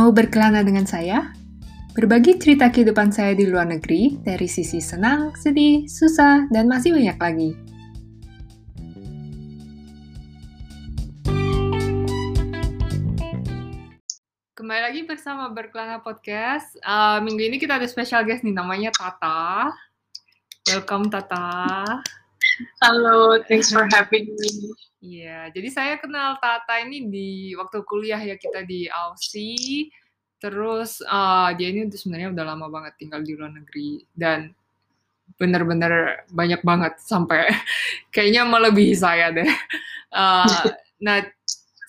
[0.00, 1.28] Mau berkelana dengan saya?
[1.92, 7.20] Berbagi cerita kehidupan saya di luar negeri dari sisi senang, sedih, susah, dan masih banyak
[7.20, 7.52] lagi.
[14.56, 16.80] Kembali lagi bersama Berkelana Podcast.
[16.80, 19.68] Uh, minggu ini kita ada special guest nih, namanya Tata.
[20.64, 21.84] Welcome Tata.
[22.84, 24.50] Halo, thanks for having me.
[25.00, 29.88] Iya, jadi saya kenal Tata ini di waktu kuliah ya kita di Aussie.
[30.40, 34.52] Terus uh, dia ini sebenarnya udah lama banget tinggal di luar negeri dan
[35.36, 37.48] bener-bener banyak banget sampai
[38.14, 39.48] kayaknya melebihi saya deh.
[40.12, 40.68] Uh,
[41.00, 41.24] nah,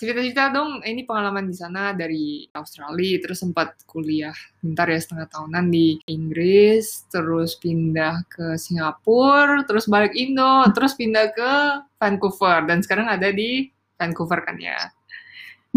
[0.01, 5.69] cerita-cerita dong ini pengalaman di sana dari Australia terus sempat kuliah bentar ya setengah tahunan
[5.69, 11.53] di Inggris terus pindah ke Singapura terus balik Indo terus pindah ke
[12.01, 13.69] Vancouver dan sekarang ada di
[14.01, 14.89] Vancouver kan ya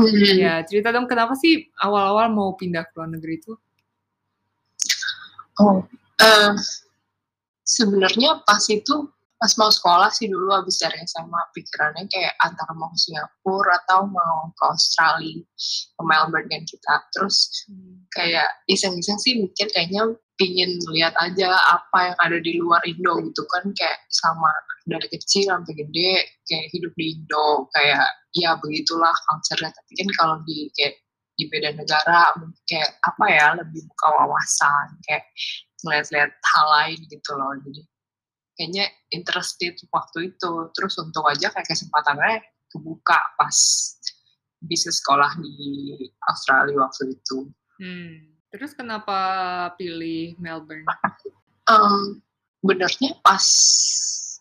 [0.00, 0.41] hmm.
[0.41, 3.53] ya cerita dong kenapa sih awal-awal mau pindah ke luar negeri itu
[5.61, 5.84] oh
[6.25, 6.53] uh,
[7.61, 9.05] sebenarnya pas itu
[9.39, 14.07] pas mau sekolah sih dulu habis dari SMA pikirannya kayak antara mau ke Singapura atau
[14.09, 15.43] mau ke Australia
[15.95, 16.95] ke Melbourne kan kita.
[17.13, 17.67] Terus
[18.15, 23.43] kayak iseng-iseng sih mikir kayaknya pingin lihat aja apa yang ada di luar Indo gitu
[23.51, 24.51] kan kayak sama
[24.87, 30.37] dari kecil sampai gede kayak hidup di Indo kayak ya begitulah culture tapi kan kalau
[30.43, 30.99] di kayak
[31.35, 32.31] di beda negara
[32.67, 35.27] kayak apa ya lebih buka wawasan kayak
[35.83, 37.53] ngeliat-liat hal lain gitu loh.
[37.61, 37.83] Jadi
[38.55, 43.58] kayaknya interested waktu itu terus untuk aja kayak kesempatannya kebuka pas
[44.64, 45.92] bisa sekolah di
[46.27, 47.38] Australia waktu itu.
[47.78, 48.34] Hmm.
[48.55, 49.19] Terus kenapa
[49.77, 50.86] pilih Melbourne?
[51.66, 52.22] Um,
[52.62, 53.44] benernya pas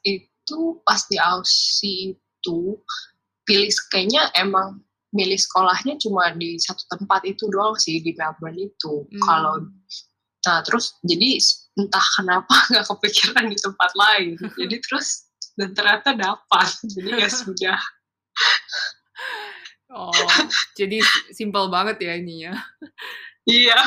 [0.06, 2.78] itu pas di Aussie itu
[3.44, 9.06] pilih kayaknya emang milih sekolahnya cuma di satu tempat itu doang sih di Melbourne itu.
[9.08, 9.22] Hmm.
[9.22, 9.54] Kalau
[10.44, 11.40] nah terus jadi
[11.80, 14.38] entah kenapa nggak kepikiran di tempat lain.
[14.60, 16.70] Jadi terus dan ternyata dapat.
[16.96, 17.80] Jadi ya sudah.
[19.94, 20.10] Oh
[20.74, 22.58] jadi simpel banget ya ininya.
[23.46, 23.78] Iya.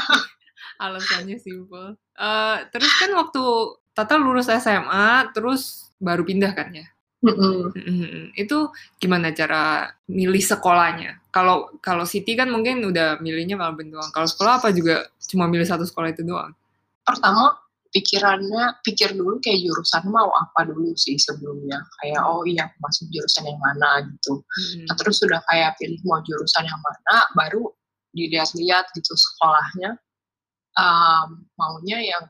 [0.78, 1.98] Alasannya simpel.
[2.14, 3.42] Uh, terus kan waktu
[3.90, 6.86] Tata lulus SMA terus baru pindah kan ya
[7.24, 8.36] Mm-hmm.
[8.36, 11.24] Itu gimana cara milih sekolahnya?
[11.32, 14.10] Kalau kalau City kan mungkin udah milihnya Melbourne doang.
[14.12, 16.52] Kalau sekolah apa juga cuma milih satu sekolah itu doang?
[17.02, 17.56] Pertama
[17.96, 23.48] pikirannya pikir dulu kayak jurusan mau apa dulu sih sebelumnya kayak oh iya masuk jurusan
[23.48, 24.84] yang mana gitu hmm.
[24.84, 27.72] nah, terus sudah kayak pilih mau jurusan yang mana baru
[28.12, 29.96] dilihat-lihat gitu sekolahnya
[30.76, 32.24] um, maunya yang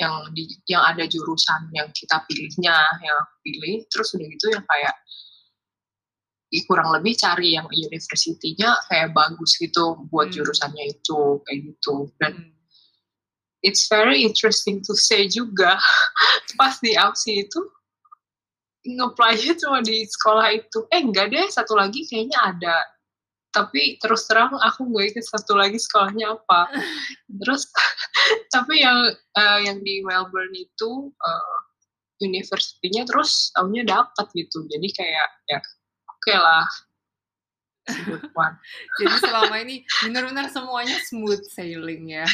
[0.00, 3.84] yang di yang ada jurusan yang kita pilihnya yang pilih.
[3.92, 4.96] Terus udah gitu yang kayak
[6.66, 10.34] kurang lebih cari yang universitinya kayak bagus gitu buat hmm.
[10.40, 11.94] jurusannya itu kayak gitu.
[12.18, 12.52] Dan hmm.
[13.62, 15.78] it's very interesting to say juga
[16.58, 17.60] pas di Aussie itu
[18.80, 20.88] ngeplay cuma di sekolah itu.
[20.88, 22.74] Eh enggak deh satu lagi kayaknya ada
[23.50, 26.70] tapi terus terang aku nggak ikut satu lagi sekolahnya apa.
[27.42, 27.66] Terus
[28.54, 28.98] tapi yang
[29.34, 31.58] uh, yang di Melbourne itu uh,
[32.20, 34.66] universitinya terus tahunya dapat gitu.
[34.70, 36.66] Jadi kayak ya oke okay lah
[39.02, 42.28] jadi selama ini benar-benar semuanya smooth sailing ya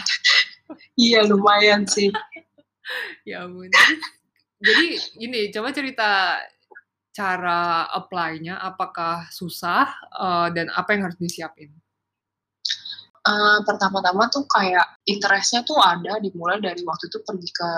[0.99, 2.10] iya lumayan sih.
[3.26, 3.71] Ya ampun.
[4.62, 4.87] Jadi
[5.21, 6.41] ini coba cerita
[7.16, 11.72] cara apply-nya apakah susah uh, dan apa yang harus disiapin
[13.27, 17.71] Uh, pertama-tama tuh kayak interestnya tuh ada dimulai dari waktu itu pergi ke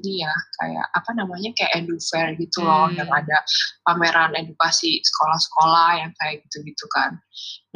[0.00, 2.96] ini ya kayak apa namanya kayak edu fair gitu loh hmm.
[2.96, 3.36] yang ada
[3.84, 7.20] pameran edukasi sekolah-sekolah yang kayak gitu-gitu kan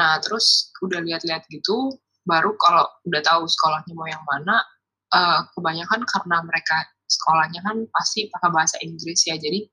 [0.01, 4.65] nah terus udah lihat-lihat gitu baru kalau udah tahu sekolahnya mau yang mana
[5.13, 9.69] uh, kebanyakan karena mereka sekolahnya kan pasti pakai bahasa Inggris ya jadi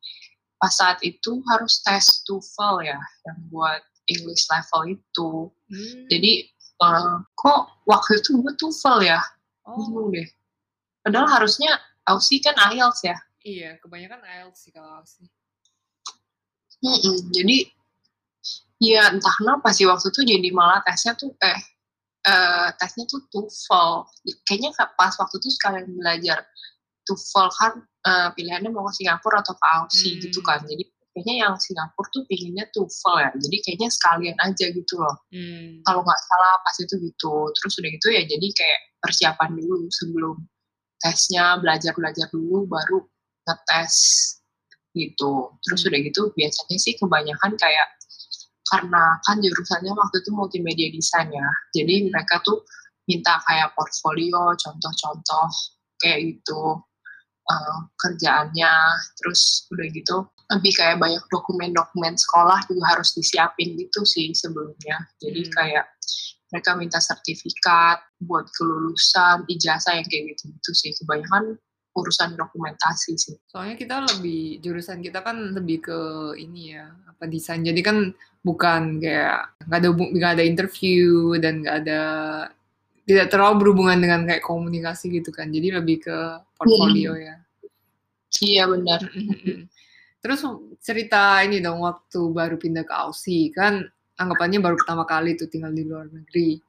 [0.59, 3.81] pas saat itu harus tes TOEFL ya yang buat
[4.11, 5.31] English level itu
[5.71, 6.05] hmm.
[6.11, 6.33] jadi
[6.83, 9.19] uh, kok waktu itu gue TOEFL ya
[9.65, 9.79] oh.
[9.79, 10.27] bingung deh
[11.01, 13.17] padahal harusnya Aussie kan IELTS ya
[13.47, 15.31] iya kebanyakan IELTS sih kalau Aussie
[16.83, 17.57] hmm, jadi
[18.79, 21.59] ya entah kenapa sih waktu itu jadi malah tesnya tuh eh
[22.27, 24.07] uh, tesnya tuh TOEFL.
[24.47, 26.43] Kayaknya pas waktu itu sekalian belajar
[27.07, 27.73] TOEFL kan
[28.05, 30.21] uh, pilihannya mau ke Singapura atau ke Aussie hmm.
[30.27, 30.61] gitu kan.
[30.63, 30.83] Jadi
[31.15, 33.29] kayaknya yang Singapura tuh pinginnya TOEFL ya.
[33.35, 35.15] Jadi kayaknya sekalian aja gitu loh.
[35.33, 35.81] Hmm.
[35.83, 37.35] Kalau nggak salah pas itu gitu.
[37.55, 40.35] Terus udah gitu ya jadi kayak persiapan dulu sebelum
[40.99, 42.99] tesnya belajar-belajar dulu baru
[43.47, 43.95] ngetes
[44.95, 45.55] gitu.
[45.65, 45.89] Terus hmm.
[45.91, 47.87] udah gitu biasanya sih kebanyakan kayak
[48.69, 52.13] karena kan jurusannya waktu itu multimedia design ya jadi hmm.
[52.13, 52.61] mereka tuh
[53.09, 55.49] minta kayak portfolio, contoh-contoh
[55.97, 56.77] kayak gitu
[57.49, 58.73] uh, kerjaannya,
[59.17, 60.17] terus udah gitu
[60.49, 64.97] lebih kayak banyak dokumen-dokumen sekolah juga harus disiapin gitu sih sebelumnya.
[65.21, 65.53] Jadi hmm.
[65.53, 65.85] kayak
[66.49, 70.91] mereka minta sertifikat buat kelulusan, ijazah yang kayak gitu-gitu sih.
[70.97, 71.61] Kebanyakan
[71.93, 73.37] urusan dokumentasi sih.
[73.45, 75.99] Soalnya kita lebih jurusan kita kan lebih ke
[76.41, 77.61] ini ya apa desain.
[77.61, 78.09] Jadi kan
[78.41, 82.01] bukan kayak nggak ada nggak ada interview dan nggak ada
[83.09, 85.49] tidak terlalu berhubungan dengan kayak komunikasi gitu kan.
[85.49, 86.17] Jadi lebih ke
[86.53, 87.25] portfolio hmm.
[87.25, 87.35] ya.
[88.45, 89.01] Iya benar.
[90.21, 90.45] Terus
[90.77, 93.81] cerita ini dong waktu baru pindah ke Aussie kan
[94.21, 96.61] anggapannya baru pertama kali tuh tinggal di luar negeri.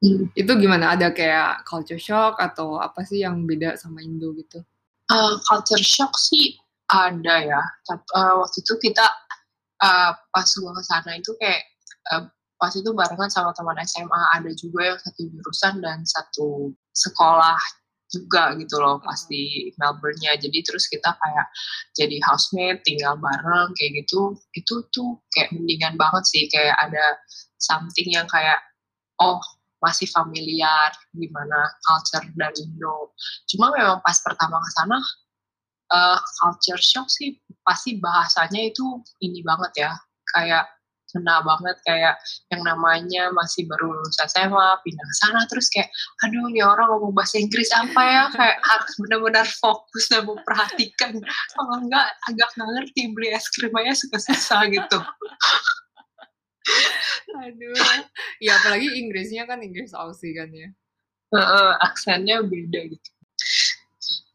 [0.00, 0.32] Hmm.
[0.32, 0.96] Itu gimana?
[0.96, 4.64] Ada kayak culture shock atau apa sih yang beda sama Indo gitu?
[5.12, 6.56] Uh, culture shock sih
[6.88, 7.62] ada ya.
[8.16, 9.04] Uh, waktu itu kita
[9.84, 11.60] uh, pas gua ke sana itu kayak
[12.16, 12.24] uh,
[12.56, 17.60] pas itu barengan sama teman SMA ada juga yang satu jurusan dan satu sekolah
[18.06, 20.38] juga gitu loh pas di Melbourne-nya.
[20.38, 21.46] Jadi terus kita kayak
[21.98, 24.38] jadi housemate, tinggal bareng kayak gitu.
[24.54, 27.18] Itu tuh kayak mendingan banget sih kayak ada
[27.58, 28.58] something yang kayak
[29.18, 29.42] oh
[29.82, 33.12] masih familiar gimana culture dari Indo.
[33.50, 34.98] Cuma memang pas pertama ke sana
[35.92, 37.36] uh, culture shock sih
[37.66, 39.92] pasti bahasanya itu ini banget ya.
[40.34, 40.75] Kayak
[41.10, 42.14] kena banget kayak
[42.50, 45.88] yang namanya masih baru lulus SMA pindah ke sana terus kayak
[46.26, 48.22] aduh ini orang ngomong bahasa Inggris apa ya?
[48.34, 51.12] Kayak harus benar-benar fokus dan memperhatikan.
[51.54, 54.98] Kalau enggak agak nggak ngerti beli es krim aja suka susah gitu.
[57.46, 57.76] Aduh.
[58.42, 60.70] Ya apalagi Inggrisnya kan Inggris Aussie kan ya.
[61.34, 63.10] Uh, aksennya beda gitu.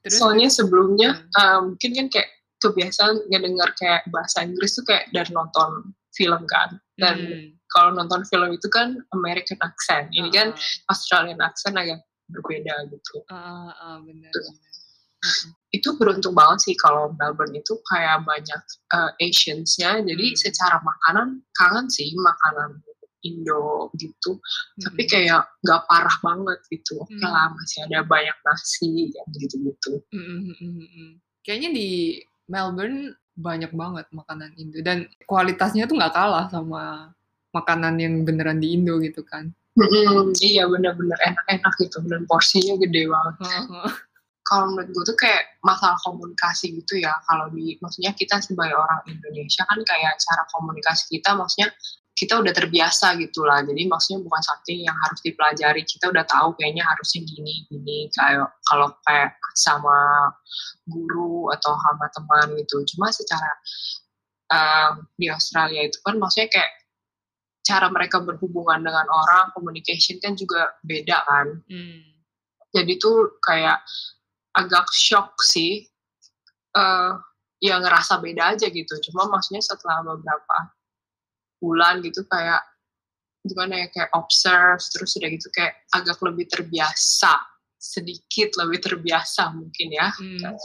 [0.01, 1.39] Terus, soalnya sebelumnya hmm.
[1.39, 2.29] uh, mungkin kan kayak
[2.61, 7.57] kebiasaan ngedengar kayak bahasa Inggris tuh kayak dari nonton film kan dan hmm.
[7.73, 10.33] kalau nonton film itu kan American accent ini uh.
[10.33, 10.91] kan ah.
[10.93, 14.53] Australian accent agak berbeda gitu uh, uh, benar, benar.
[15.25, 15.49] Uh.
[15.77, 18.61] itu beruntung banget sih kalau Melbourne itu kayak banyak
[18.93, 20.37] uh, Asiansnya jadi hmm.
[20.37, 22.85] secara makanan kangen sih makanan
[23.21, 24.81] Indo gitu hmm.
[24.85, 27.25] tapi kayak nggak parah banget gitu oke hmm.
[27.25, 30.25] lah masih ada banyak nasi yang gitu gitu hmm.
[30.45, 31.11] hmm, hmm, hmm
[31.45, 31.89] kayaknya di
[32.49, 37.09] Melbourne banyak banget makanan Indo dan kualitasnya tuh nggak kalah sama
[37.51, 39.51] makanan yang beneran di Indo gitu kan.
[39.71, 43.35] Mm-hmm, iya bener-bener enak-enak gitu dan porsinya gede banget.
[43.39, 43.91] Uh-huh.
[44.43, 47.15] Kalau menurut gue tuh kayak masalah komunikasi gitu ya.
[47.23, 51.71] Kalau di maksudnya kita sebagai orang Indonesia kan kayak cara komunikasi kita maksudnya
[52.11, 53.63] kita udah terbiasa gitu lah.
[53.63, 55.81] Jadi maksudnya bukan something yang harus dipelajari.
[55.87, 58.11] Kita udah tahu kayaknya harusnya gini, gini.
[58.11, 60.29] Kayak kalau kayak sama
[60.85, 62.83] guru atau sama teman gitu.
[62.95, 63.51] Cuma secara
[64.51, 66.71] um, di Australia itu kan maksudnya kayak
[67.61, 71.47] cara mereka berhubungan dengan orang, communication kan juga beda kan.
[71.71, 72.01] Hmm.
[72.75, 73.79] Jadi tuh kayak
[74.59, 75.87] agak shock sih.
[76.71, 77.19] Uh,
[77.61, 78.93] ya ngerasa beda aja gitu.
[79.09, 80.57] Cuma maksudnya setelah beberapa
[81.61, 82.59] bulan gitu kayak
[83.45, 87.41] gimana ya kayak observe terus udah gitu kayak agak lebih terbiasa
[87.81, 90.41] sedikit lebih terbiasa mungkin ya hmm.
[90.41, 90.57] kayak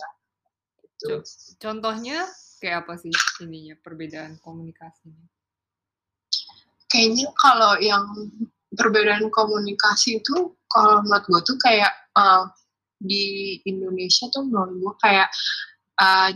[0.96, 1.14] gitu.
[1.60, 2.28] contohnya
[2.60, 3.12] kayak apa sih
[3.44, 5.24] ininya perbedaan komunikasinya
[6.92, 8.04] kayaknya kalau yang
[8.76, 12.44] perbedaan komunikasi itu kalau menurut gue tuh kayak uh,
[13.00, 15.28] di Indonesia tuh menurut gue kayak
[16.00, 16.30] uh,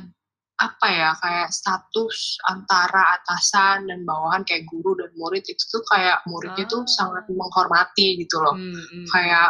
[0.60, 6.20] apa ya kayak status antara atasan dan bawahan kayak guru dan murid itu tuh kayak
[6.28, 6.70] muridnya ah.
[6.70, 9.06] tuh sangat menghormati gitu loh hmm, hmm.
[9.08, 9.48] kayak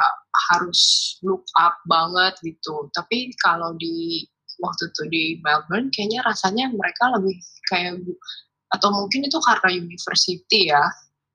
[0.54, 0.80] harus
[1.26, 4.22] look up banget gitu tapi kalau di
[4.62, 7.36] waktu itu di Melbourne kayaknya rasanya mereka lebih
[7.66, 7.98] kayak
[8.70, 10.86] atau mungkin itu karena university ya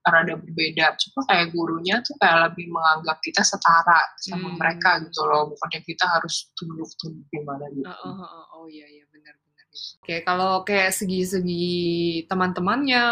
[0.08, 4.58] karena ada berbeda cuma kayak gurunya tuh kayak lebih menganggap kita setara sama hmm.
[4.62, 9.03] mereka gitu loh bukannya kita harus tunduk-tunduk gimana gitu oh, oh, oh, oh iya iya
[9.12, 9.36] benar
[9.75, 13.03] Oke, kalau kayak segi-segi teman-temannya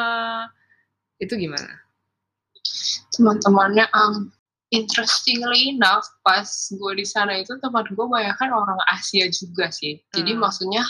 [1.20, 1.84] itu gimana?
[3.12, 4.32] Teman-temannya um,
[4.74, 10.01] interestingly enough pas gue di sana itu teman gue banyak kan orang Asia juga sih.
[10.15, 10.41] Jadi hmm.
[10.41, 10.84] maksudnya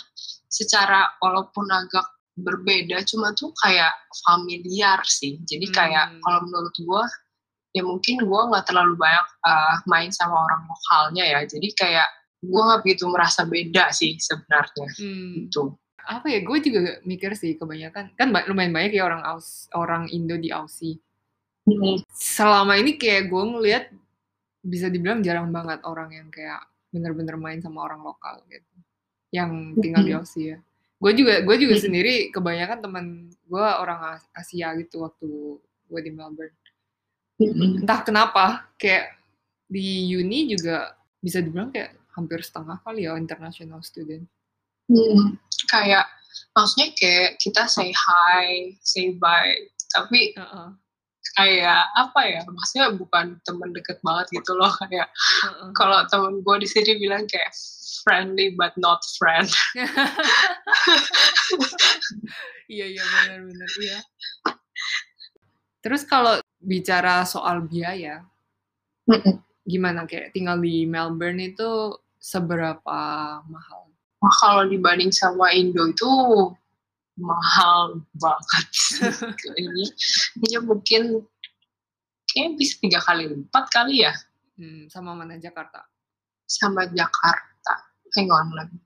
[0.48, 2.06] secara walaupun agak
[2.40, 3.92] berbeda cuma tuh kayak
[4.24, 5.42] familiar sih.
[5.44, 6.22] Jadi kayak hmm.
[6.24, 7.04] kalau menurut gue
[7.74, 11.40] ya mungkin gue nggak terlalu banyak uh, main sama orang lokalnya ya.
[11.44, 12.08] Jadi kayak
[12.44, 15.48] gue nggak begitu merasa beda sih sebenarnya hmm.
[15.48, 15.72] itu
[16.04, 20.36] apa ya gue juga mikir sih kebanyakan kan lumayan banyak ya orang Aus orang Indo
[20.36, 21.00] di Aussie
[21.64, 22.04] hmm.
[22.12, 23.86] selama ini kayak gue ngeliat
[24.64, 28.76] bisa dibilang jarang banget orang yang kayak bener-bener main sama orang lokal gitu
[29.32, 30.10] yang tinggal hmm.
[30.12, 30.58] di Aussie ya
[31.00, 31.84] gue juga gue juga hmm.
[31.84, 35.30] sendiri kebanyakan teman gue orang Asia gitu waktu
[35.64, 36.56] gue di Melbourne
[37.40, 37.88] hmm.
[37.88, 39.16] entah kenapa kayak
[39.72, 44.26] di uni juga bisa dibilang kayak hampir setengah kali ya international student.
[44.88, 45.38] Hmm,
[45.72, 46.06] kayak
[46.54, 49.56] maksudnya kayak kita say hi, say bye,
[49.90, 50.70] tapi uh -uh.
[51.38, 52.42] kayak apa ya?
[52.46, 55.70] Maksudnya bukan temen deket banget gitu loh kayak uh -uh.
[55.74, 57.54] kalau temen gue di sini bilang kayak
[58.04, 59.48] friendly but not friend.
[62.74, 64.00] iya iya benar-benar iya.
[65.84, 68.24] Terus kalau bicara soal biaya,
[69.68, 71.92] gimana kayak tinggal di Melbourne itu
[72.24, 73.00] seberapa
[73.44, 73.92] mahal?
[74.24, 76.12] Wah kalau dibanding sama Indo itu
[77.20, 78.68] mahal banget.
[79.60, 79.92] ini
[80.40, 81.28] ini mungkin
[82.32, 84.16] kayak bisa tiga kali lipat kali ya.
[84.56, 85.84] Hmm, sama mana Jakarta?
[86.48, 87.76] Sama Jakarta.
[88.16, 88.80] Hang on lagi.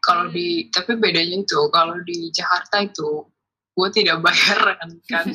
[0.00, 0.34] Kalau hmm.
[0.34, 3.28] di tapi bedanya itu kalau di Jakarta itu
[3.76, 5.28] gue tidak bayar rent kan.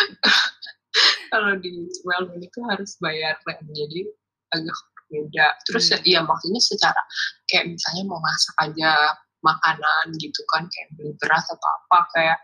[1.34, 4.06] kalau di Melbourne itu harus bayar rent jadi
[4.54, 4.78] agak
[5.12, 6.00] beda terus hmm.
[6.08, 7.02] ya maksudnya secara
[7.44, 9.12] kayak misalnya mau masak aja
[9.44, 12.38] makanan gitu kan kayak beli beras atau apa kayak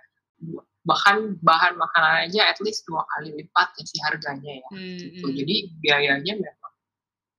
[0.85, 4.97] bahkan bahan makanan aja at least dua kali lipat ya sih harganya ya hmm.
[5.01, 5.37] gitu hmm.
[5.37, 6.75] jadi biayanya memang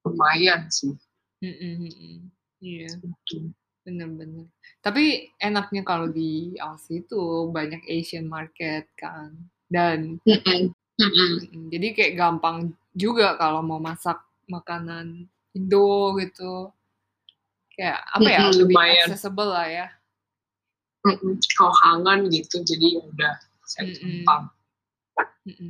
[0.05, 0.95] lumayan sih
[1.43, 2.17] hmm, hmm, hmm.
[2.61, 3.49] iya gitu.
[3.85, 4.45] bener-bener
[4.79, 9.33] tapi enaknya kalau di Aussie itu banyak Asian market kan
[9.67, 10.61] dan mm -mm.
[10.99, 11.31] Mm -mm.
[11.71, 14.19] jadi kayak gampang juga kalau mau masak
[14.49, 16.73] makanan Indo gitu.
[17.73, 19.07] Kayak apa ya, mm -hmm, lebih lumayan.
[19.07, 19.87] accessible lah ya.
[21.07, 21.33] Mm -hmm.
[21.55, 23.93] Kalau kangen gitu, jadi udah saya.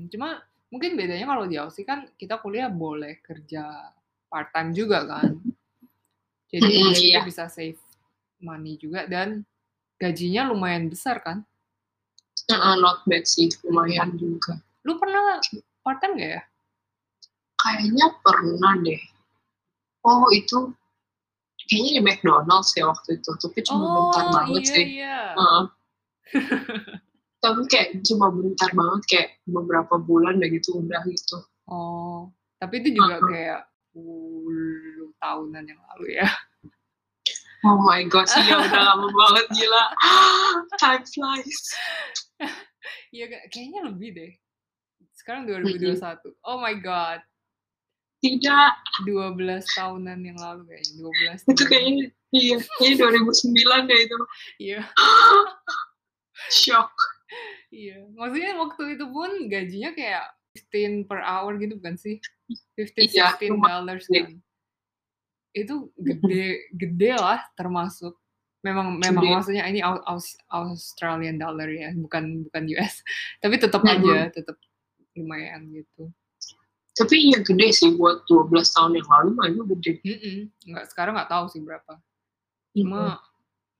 [0.10, 0.42] Cuma
[0.74, 3.94] mungkin bedanya kalau di Aussie kan kita kuliah boleh kerja
[4.26, 5.38] part time juga kan.
[6.50, 7.22] Jadi mm -hmm, kita iya.
[7.22, 7.78] bisa save
[8.42, 9.46] money juga dan
[10.00, 11.44] gajinya lumayan besar kan?
[12.50, 14.58] Uh, not bad sih, lumayan juga.
[14.82, 15.38] Lu pernah
[15.86, 16.44] part time gak ya?
[17.60, 19.01] Kayaknya pernah deh.
[20.08, 20.72] Oh itu
[21.68, 24.86] kayaknya di McDonald's ya waktu itu, tapi cuma oh, bentar banget iya, sih.
[25.04, 25.20] Iya.
[25.36, 25.63] Uh,
[27.44, 31.38] tapi kayak cuma bentar banget kayak beberapa bulan deh gitu udah gitu.
[31.70, 33.30] Oh, tapi itu juga uh -huh.
[33.30, 33.62] kayak
[33.94, 36.30] puluh tahunan yang lalu ya.
[37.68, 39.84] Oh my god, sih ya udah lama banget gila.
[40.82, 41.62] Time flies.
[43.10, 44.32] Iya, kayaknya lebih deh.
[45.18, 46.30] Sekarang 2021.
[46.46, 47.20] Oh my god.
[48.20, 48.72] Tidak.
[49.08, 52.96] 12 tahunan yang lalu kayaknya, 12 Itu kayaknya, iya, kayaknya
[53.32, 54.18] 2009 deh itu.
[54.60, 54.80] Iya.
[56.52, 56.92] Shock.
[57.70, 60.26] Iya, maksudnya waktu itu pun gajinya kayak
[60.74, 62.18] 15 per hour gitu bukan sih?
[62.76, 64.36] 15, iya, 16 dollars kan.
[65.54, 68.18] Itu gede, gede lah termasuk.
[68.60, 69.34] Memang memang gede.
[69.40, 73.06] maksudnya ini Aus, Australian dollar ya, bukan bukan US.
[73.40, 74.60] Tapi tetap aja, tetap
[75.16, 76.12] lumayan gitu.
[76.98, 79.93] Tapi iya gede sih buat 12 tahun yang lalu mah itu gede.
[80.03, 80.38] Mm -mm.
[80.74, 81.93] Nggak, sekarang nggak tahu sih berapa.
[82.75, 83.27] Cuma mm -hmm.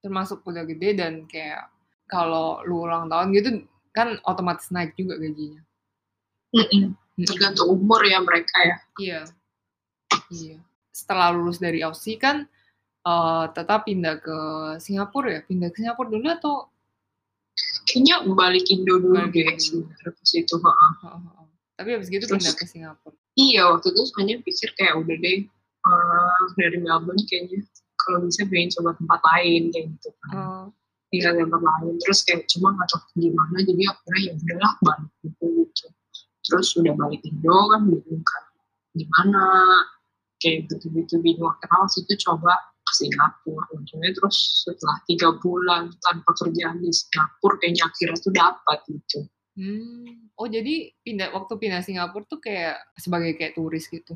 [0.06, 1.68] termasuk udah gede dan kayak
[2.10, 3.50] kalau lu ulang tahun gitu
[3.92, 5.62] kan otomatis naik juga gajinya.
[6.56, 7.26] Mm -mm.
[7.28, 8.78] Tergantung umur ya mereka ya.
[9.00, 9.22] Iya.
[10.32, 10.58] Iya.
[10.96, 12.48] Setelah lulus dari Aussie kan
[13.04, 14.38] uh, tetap pindah ke
[14.80, 15.42] Singapura ya?
[15.44, 16.56] Pindah ke Singapura dulu atau
[17.90, 20.56] kayaknya balik Indo dulu balik deh sebenarnya ke situ.
[21.80, 23.16] Tapi habis gitu pindah ke Singapura.
[23.40, 25.40] Iya, waktu itu sebenarnya pikir kayak udah deh
[25.88, 27.64] uh, dari Melbourne kayaknya
[27.96, 30.36] kalau bisa pengen coba tempat lain kayak gitu kan.
[30.36, 30.68] Oh.
[31.08, 31.96] Tinggal tempat lain.
[32.04, 35.86] Terus kayak cuma nggak tahu gimana jadi akhirnya ya udahlah balik gitu, gitu.
[36.44, 38.44] Terus udah balik Indo kan bingung kan
[38.92, 39.44] gimana
[40.44, 41.56] kayak gitu-gitu bingung.
[41.64, 47.56] Karena waktu itu coba ke Singapura untungnya terus setelah tiga bulan tanpa kerjaan di Singapura
[47.64, 49.20] kayaknya akhirnya tuh dapat gitu
[49.60, 50.32] Hmm.
[50.40, 54.16] Oh jadi pindah waktu pindah Singapura tuh kayak sebagai kayak turis gitu?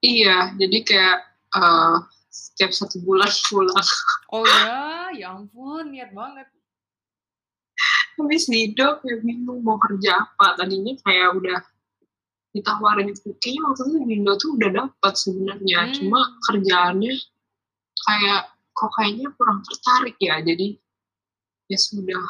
[0.00, 1.18] Iya, jadi kayak
[1.58, 3.74] uh, setiap satu bulan pulang.
[4.30, 6.46] Oh ya, ya ampun, niat banget.
[8.14, 10.54] Habis hidup ya bingung mau kerja apa.
[10.54, 11.58] Tadinya kayak udah
[12.54, 13.10] ditawarin.
[13.42, 15.78] Kayaknya waktu itu Indo tuh udah dapat sebenarnya.
[15.82, 15.94] Hmm.
[15.98, 17.14] Cuma kerjaannya
[18.06, 20.38] kayak kok kayaknya kurang tertarik ya.
[20.38, 20.78] Jadi
[21.66, 22.22] ya sudah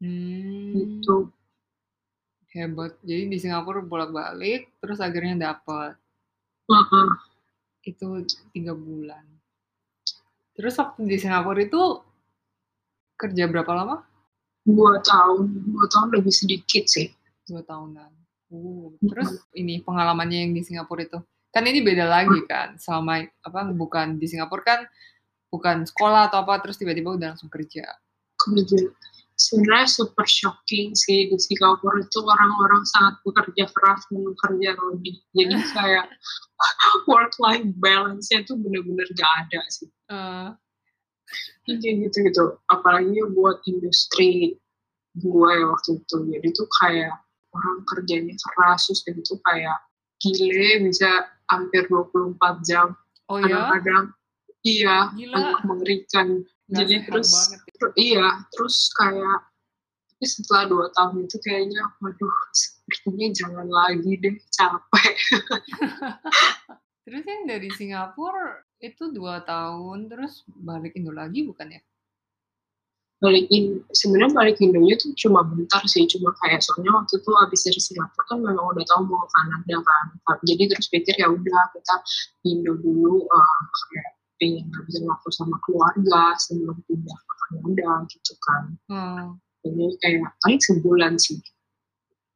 [0.00, 0.72] Hmm.
[0.74, 1.30] Gitu.
[2.50, 2.98] Hebat.
[3.06, 5.94] Jadi di Singapura bolak-balik, terus akhirnya dapat.
[6.66, 7.14] Uh.
[7.86, 9.22] Itu tiga bulan.
[10.58, 12.02] Terus waktu di Singapura itu
[13.14, 14.02] kerja berapa lama?
[14.66, 15.46] Dua tahun.
[15.70, 17.12] Dua tahun lebih sedikit sih.
[17.46, 18.10] Dua tahunan.
[18.50, 19.60] Uh, terus uh -huh.
[19.62, 24.26] ini pengalamannya yang di Singapura itu kan ini beda lagi kan sama apa bukan di
[24.30, 24.80] Singapura kan
[25.50, 27.90] bukan sekolah atau apa terus tiba-tiba udah langsung kerja
[28.38, 28.86] kerja
[29.40, 35.56] sebenarnya super shocking sih di Singapura itu orang-orang sangat bekerja keras dan bekerja lebih jadi
[35.76, 36.06] kayak
[37.08, 40.52] work life balance-nya tuh bener-bener gak ada sih uh.
[41.64, 44.60] kayak gitu gitu apalagi buat industri
[45.16, 47.16] gue waktu itu jadi tuh kayak
[47.50, 49.78] orang kerjanya keras terus gitu kayak
[50.20, 52.36] gile bisa hampir 24
[52.68, 52.92] jam
[53.32, 53.72] oh, ya?
[53.72, 54.04] kadang-kadang
[54.62, 55.64] iya Gila.
[55.64, 57.92] mengerikan Jadi terus banget.
[57.98, 59.50] iya terus kayak
[60.20, 65.16] tapi setelah dua tahun itu kayaknya waduh sepertinya jangan lagi deh capek
[67.08, 71.80] terus yang dari Singapura itu dua tahun terus balik Indo lagi bukan ya
[73.24, 77.80] balikin sebenarnya balik Indonya tuh cuma bentar sih cuma kayak soalnya waktu itu habis dari
[77.80, 80.04] Singapura kan memang udah tahu mau ke Kanada kan
[80.44, 81.96] jadi terus pikir ya udah kita
[82.44, 88.62] Indo dulu uh, kayak pengen ngabisin waktu sama keluarga sebelum pindah ke Kanada gitu kan.
[88.88, 89.26] Hmm.
[89.60, 91.36] jadi kayak paling sebulan sih.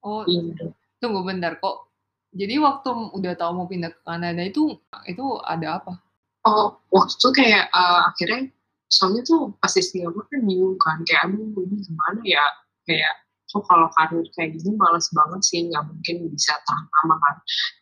[0.05, 0.77] Oh Indo.
[1.01, 1.89] tunggu bentar kok.
[2.37, 4.77] Jadi waktu udah tahu mau pindah ke Kanada itu
[5.09, 5.97] itu ada apa?
[6.45, 8.53] Oh waktu itu kayak uh, akhirnya
[8.93, 12.45] soalnya tuh pasti Singapura kan bingung kan kayak aduh ini gimana ya?
[12.85, 13.24] Kayak
[13.55, 17.37] oh kalau karir kayak gini males banget sih nggak mungkin bisa tahan lama kan.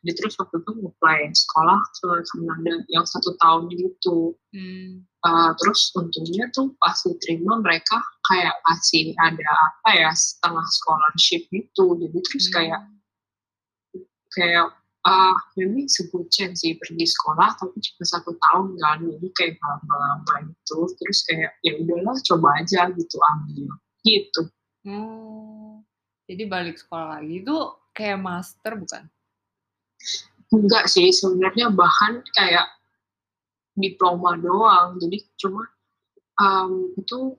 [0.05, 4.37] Jadi terus waktu itu mulai sekolah ke Kanada yang satu tahun gitu.
[4.53, 5.09] Hmm.
[5.25, 7.97] uh, terus untungnya tuh pas diterima mereka
[8.29, 11.97] kayak pasti ada apa ya setengah scholarship gitu.
[11.97, 12.55] Jadi terus hmm.
[12.55, 12.83] kayak
[14.37, 14.69] kayak
[15.09, 18.99] uh, maybe sebutin sih pergi sekolah tapi cuma satu tahun kan.
[19.09, 23.73] Jadi kayak lama-lama itu terus kayak ya udahlah coba aja gitu ambil.
[24.03, 24.43] Gitu.
[24.83, 25.62] Hmm,
[26.27, 27.57] jadi balik sekolah lagi itu
[27.93, 29.05] kayak master bukan?
[30.53, 32.67] Enggak sih sebenarnya bahan kayak
[33.77, 35.01] diploma doang.
[35.01, 35.65] Jadi cuma
[36.41, 37.37] um, itu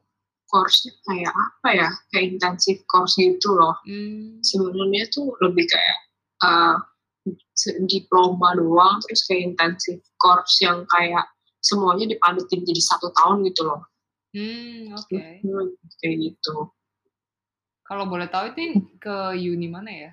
[0.49, 3.77] course kayak apa ya kayak intensif course gitu loh.
[3.85, 4.37] Hmm.
[4.45, 5.99] sebenarnya tuh lebih kayak
[6.45, 6.77] uh,
[7.89, 11.25] diploma doang terus kayak intensif course yang kayak
[11.63, 13.81] semuanya dipadutin jadi satu tahun gitu loh.
[14.33, 15.09] Hmm oke.
[15.09, 15.41] Okay.
[15.41, 16.69] hmm, kayak gitu
[17.83, 20.11] kalau boleh tahu itu ke uni mana ya?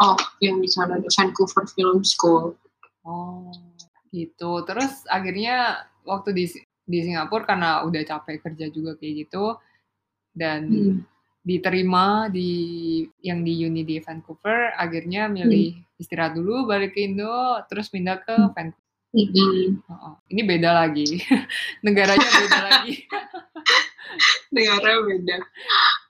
[0.00, 2.56] Oh yang di sana di Vancouver Film School.
[3.04, 3.52] Oh
[4.12, 4.64] gitu.
[4.64, 6.44] Terus akhirnya waktu di
[6.82, 9.54] di Singapura karena udah capek kerja juga kayak gitu
[10.34, 10.98] dan hmm.
[11.46, 12.50] diterima di
[13.22, 16.00] yang di uni di Vancouver akhirnya milih hmm.
[16.02, 18.52] istirahat dulu balik ke Indo terus pindah ke hmm.
[18.52, 18.80] Vancouver.
[19.12, 19.76] Hmm.
[19.92, 21.20] oh, ini beda lagi.
[21.84, 22.94] Negaranya beda lagi.
[24.56, 25.36] Negara beda.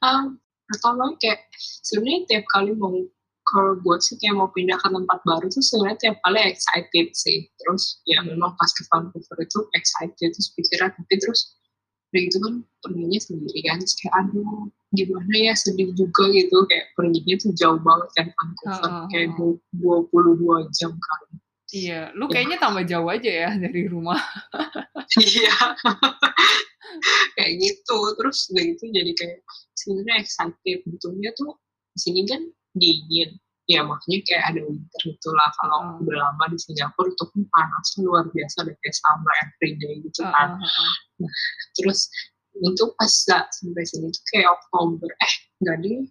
[0.03, 0.39] Um,
[0.71, 1.47] pertama kayak
[1.83, 2.95] sebenarnya tiap kali mau
[3.43, 7.51] kalau buat sih kayak mau pindah ke tempat baru tuh sebenarnya tiap kali excited sih.
[7.59, 11.59] Terus ya memang pas ke Vancouver itu excited terus pikiran tapi terus
[12.13, 13.77] udah gitu kan perginya sendiri kan.
[13.83, 16.57] Terus kayak aduh gimana ya sedih juga gitu.
[16.71, 18.89] Kayak perginya tuh jauh banget kan Vancouver.
[18.89, 19.29] Uh, uh, kayak
[19.75, 21.21] dua puluh dua jam kan
[21.73, 22.33] iya lu ya.
[22.37, 24.21] kayaknya tambah jauh aja ya dari rumah.
[25.19, 25.57] Iya.
[27.37, 29.39] Kayak gitu terus udah gitu jadi kayak
[29.73, 31.57] sebenarnya excited betulnya tuh
[31.97, 32.43] di sini kan
[32.77, 33.41] dingin.
[33.71, 36.03] Ya makanya kayak ada winter itulah kalau uh.
[36.05, 40.61] udah lama di Singapura tuh kan panas luar biasa udah kayak summer everyday gitu kan.
[40.61, 40.95] uh.
[41.25, 41.35] Nah,
[41.81, 42.13] terus
[42.53, 45.09] itu pas gak sampai sini tuh kayak Oktober.
[45.09, 46.05] Eh enggak deh.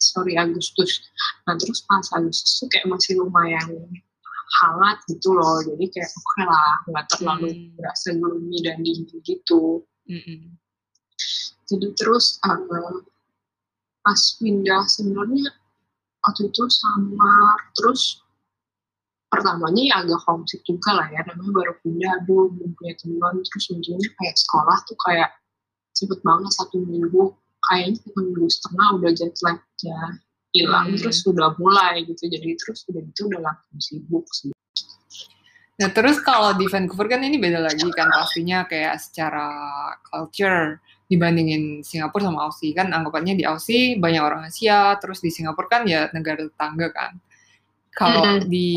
[0.00, 1.04] Sorry Agustus.
[1.44, 3.68] Nah terus pas Agustus tuh kayak masih lumayan
[4.62, 5.60] hangat gitu loh.
[5.64, 7.74] Jadi kayak oke okay lah nggak terlalu hmm.
[7.76, 9.84] berasa gloomy dan dingin gitu.
[10.04, 10.60] Hmm.
[11.64, 12.60] jadi terus uh,
[14.04, 15.48] pas pindah sebenarnya
[16.20, 18.20] waktu itu sama terus
[19.32, 21.24] pertamanya ya agak homesick juga lah ya.
[21.24, 23.34] Namanya baru pindah aduh belum punya teman.
[23.42, 25.30] Terus ujungnya kayak sekolah tuh kayak
[25.96, 27.32] cepet banget satu minggu.
[27.64, 29.98] Kayaknya satu minggu setengah udah jet lagnya
[30.54, 30.98] hilang hmm.
[31.02, 34.54] terus sudah mulai gitu jadi terus udah itu udah langsung sibuk sih
[35.74, 39.50] Nah terus kalau di Vancouver kan ini beda lagi kan pastinya kayak secara
[40.06, 40.78] culture
[41.10, 45.82] dibandingin Singapura sama Aussie kan anggapannya di Aussie banyak orang Asia terus di Singapura kan
[45.82, 47.18] ya negara tetangga kan.
[47.94, 48.50] Kalau mm -hmm.
[48.50, 48.70] di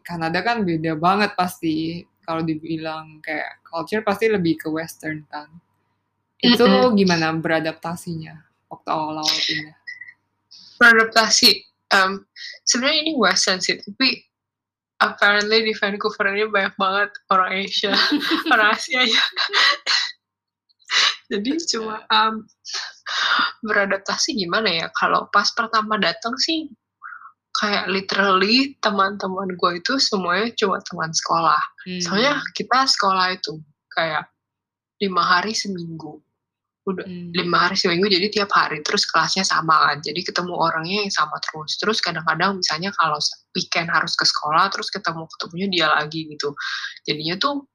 [0.00, 5.48] Kanada kan beda banget pasti kalau dibilang kayak culture pasti lebih ke Western kan.
[6.40, 6.96] Itu mm -hmm.
[6.96, 9.79] gimana beradaptasinya waktu awal-awal pindah?
[10.80, 11.60] Beradaptasi,
[11.92, 12.24] um,
[12.64, 14.24] sebenarnya ini Western sih, tapi
[15.00, 17.92] apparently di Vancouver ini banyak banget orang Asia,
[18.52, 19.24] orang Asia ya.
[21.30, 22.42] Jadi cuma um,
[23.62, 24.86] beradaptasi gimana ya?
[24.98, 26.66] Kalau pas pertama datang sih
[27.60, 31.62] kayak literally teman-teman gue itu semuanya cuma teman sekolah.
[31.86, 32.00] Hmm.
[32.02, 33.62] Soalnya kita sekolah itu
[33.94, 34.26] kayak
[35.00, 36.20] lima hari seminggu
[36.88, 37.36] udah hmm.
[37.36, 40.00] lima hari seminggu jadi tiap hari terus kelasnya sama kan.
[40.00, 41.76] Jadi ketemu orangnya yang sama terus.
[41.76, 43.20] Terus kadang-kadang misalnya kalau
[43.52, 46.56] weekend harus ke sekolah terus ketemu ketemunya dia lagi gitu.
[47.04, 47.68] Jadinya tuh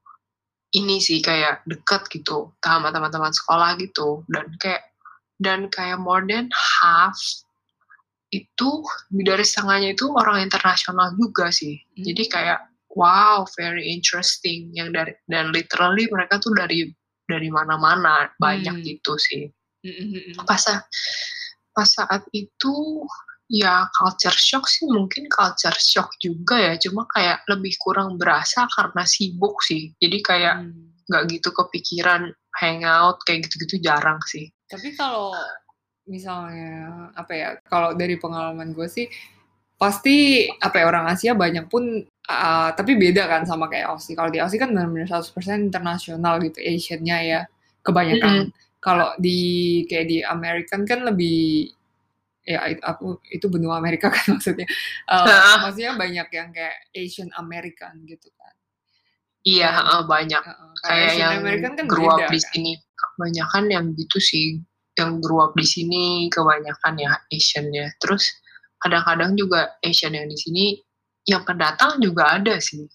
[0.74, 4.26] ini sih kayak deket gitu sama teman-teman sekolah gitu.
[4.26, 4.84] Dan kayak
[5.38, 6.50] dan kayak more than
[6.82, 7.16] half
[8.34, 11.78] itu dari setengahnya itu orang internasional juga sih.
[11.94, 12.04] Hmm.
[12.10, 12.60] jadi kayak
[12.98, 14.74] wow very interesting.
[14.74, 16.90] Yang dari dan literally mereka tuh dari
[17.26, 18.86] dari mana-mana banyak hmm.
[18.86, 19.50] gitu sih
[20.46, 20.64] pas
[21.76, 23.04] pas saat itu
[23.46, 29.06] ya culture shock sih mungkin culture shock juga ya cuma kayak lebih kurang berasa karena
[29.06, 31.06] sibuk sih jadi kayak hmm.
[31.06, 31.32] nggak hmm.
[31.38, 35.30] gitu kepikiran hangout kayak gitu-gitu jarang sih tapi kalau
[36.10, 39.06] misalnya apa ya kalau dari pengalaman gue sih
[39.76, 42.00] pasti apa ya orang Asia banyak pun
[42.32, 44.16] uh, tapi beda kan sama kayak Aussie.
[44.16, 47.42] Kalau di Aussie kan benar-benar 100% internasional gitu Asian-nya ya
[47.84, 48.32] kebanyakan.
[48.32, 48.80] Mm -hmm.
[48.80, 49.40] Kalau di
[49.90, 51.74] kayak di American kan lebih
[52.46, 54.70] ya aku itu benua Amerika kan maksudnya.
[55.10, 55.58] Uh, nah.
[55.68, 58.54] Maksudnya banyak yang kayak Asian American gitu kan.
[59.46, 60.42] Iya, uh, banyak.
[60.42, 62.50] Uh, kayak Asian yang American kan grow up di kan?
[62.54, 62.74] sini.
[62.96, 64.46] Kebanyakan yang gitu sih.
[64.96, 67.92] Yang grow up di sini kebanyakan ya Asian ya.
[68.00, 68.45] Terus
[68.86, 70.66] kadang-kadang juga Asian yang di sini
[71.26, 72.86] yang pendatang juga ada sih.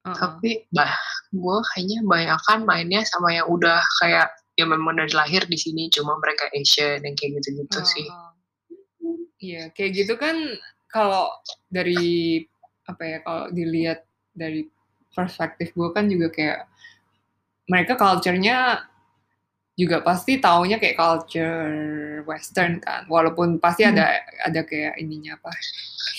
[0.00, 0.16] Uh-uh.
[0.16, 0.96] Tapi bah,
[1.28, 2.00] gue kayaknya
[2.48, 7.04] kan mainnya sama yang udah kayak yang memang dari lahir di sini, cuma mereka Asian
[7.04, 7.92] yang kayak gitu-gitu uh-huh.
[7.92, 8.08] sih.
[9.40, 10.36] Iya, kayak gitu kan
[10.88, 11.28] kalau
[11.68, 12.44] dari
[12.84, 14.04] apa ya kalau dilihat
[14.34, 14.66] dari
[15.14, 16.58] perspektif gue kan juga kayak
[17.70, 18.89] mereka culture-nya
[19.80, 23.96] juga pasti taunya kayak culture western kan walaupun pasti hmm.
[23.96, 24.04] ada
[24.44, 25.48] ada kayak ininya apa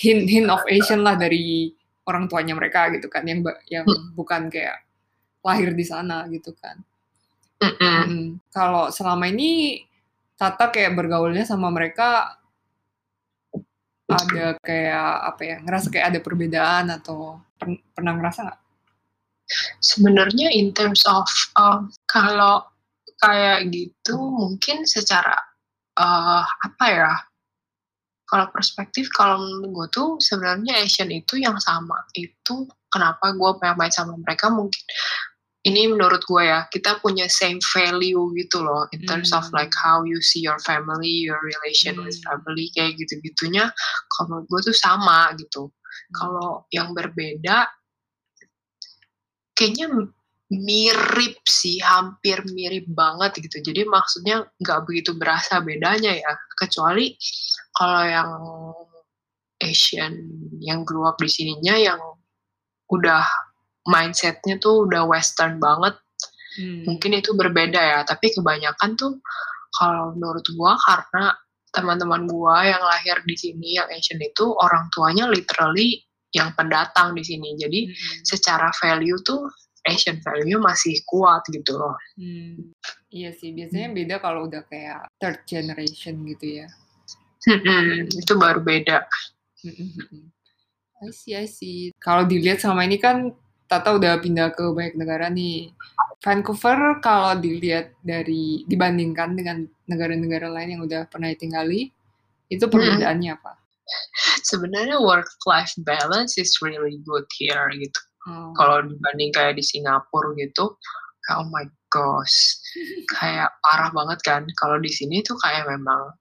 [0.02, 1.70] hint hint of Asian lah dari
[2.02, 4.18] orang tuanya mereka gitu kan yang yang hmm.
[4.18, 4.82] bukan kayak
[5.46, 6.82] lahir di sana gitu kan
[7.62, 8.42] hmm.
[8.50, 9.82] kalau selama ini
[10.42, 12.34] Tata kayak bergaulnya sama mereka
[14.10, 18.60] ada kayak apa ya ngerasa kayak ada perbedaan atau per, pernah ngerasa nggak?
[19.78, 22.66] Sebenarnya in terms of uh, kalau
[23.22, 25.38] kayak gitu mungkin secara
[25.94, 27.12] uh, apa ya
[28.26, 33.76] kalau perspektif kalau menurut gue tuh sebenarnya Asian itu yang sama itu kenapa gue pengen
[33.78, 34.82] main sama mereka mungkin
[35.62, 39.38] ini menurut gue ya kita punya same value gitu loh in terms hmm.
[39.38, 42.08] of like how you see your family your relation hmm.
[42.08, 43.70] with family kayak gitu gitunya
[44.10, 46.12] kalau menurut gue tuh sama gitu hmm.
[46.18, 47.70] kalau yang berbeda
[49.54, 50.10] kayaknya
[50.52, 53.72] mirip sih, hampir mirip banget gitu.
[53.72, 56.32] Jadi maksudnya nggak begitu berasa bedanya ya.
[56.60, 57.16] Kecuali
[57.72, 58.30] kalau yang
[59.62, 60.12] Asian
[60.60, 62.00] yang grew up di sininya yang
[62.92, 63.24] udah
[63.88, 65.96] mindsetnya tuh udah western banget.
[66.60, 66.84] Hmm.
[66.84, 68.00] Mungkin itu berbeda ya.
[68.04, 69.24] Tapi kebanyakan tuh
[69.72, 71.32] kalau menurut gua karena
[71.72, 76.04] teman-teman gua yang lahir di sini yang Asian itu orang tuanya literally
[76.36, 77.56] yang pendatang di sini.
[77.56, 78.20] Jadi hmm.
[78.28, 79.48] secara value tuh
[79.82, 81.98] Asian value masih kuat gitu loh.
[82.14, 82.70] Hmm,
[83.10, 86.68] iya sih, biasanya beda kalau udah kayak third generation gitu ya.
[87.42, 89.02] Hmm, itu baru beda.
[91.02, 91.90] I see, I see.
[91.98, 93.34] Kalau dilihat sama ini kan
[93.66, 95.72] Tata udah pindah ke banyak negara nih.
[96.22, 101.90] Vancouver kalau dilihat dari dibandingkan dengan negara-negara lain yang udah pernah tinggali,
[102.52, 103.38] itu perbedaannya hmm.
[103.42, 103.52] apa?
[104.46, 108.54] Sebenarnya work life balance is really good here gitu Hmm.
[108.54, 110.78] Kalau dibanding kayak di Singapura gitu,
[111.26, 112.58] kayak oh my gosh,
[113.18, 114.42] kayak parah banget kan.
[114.58, 116.14] Kalau di sini tuh kayak memang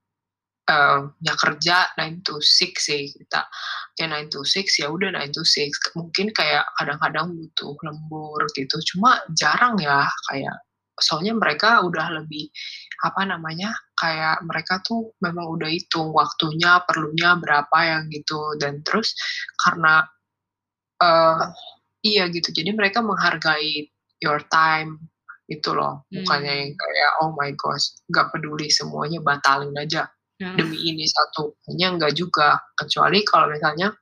[0.72, 3.46] um, ya kerja 9 to 6 sih kita.
[4.00, 5.98] Ya 9 to 6 ya udah 9 to 6.
[5.98, 8.78] Mungkin kayak kadang-kadang butuh lembur gitu.
[8.94, 10.58] Cuma jarang ya kayak
[11.02, 12.54] soalnya mereka udah lebih
[13.02, 19.18] apa namanya kayak mereka tuh memang udah hitung waktunya perlunya berapa yang gitu dan terus
[19.58, 20.06] karena
[21.02, 21.50] uh,
[22.02, 23.86] Iya gitu, jadi mereka menghargai
[24.18, 24.98] your time
[25.46, 26.80] itu loh, bukannya yang hmm.
[26.80, 30.10] kayak oh my gosh, nggak peduli semuanya batalin aja
[30.42, 30.58] hmm.
[30.58, 32.58] demi ini satu, hanya nggak juga.
[32.74, 33.94] Kecuali kalau misalnya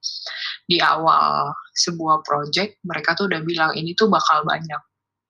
[0.64, 4.82] di awal sebuah project mereka tuh udah bilang ini tuh bakal banyak,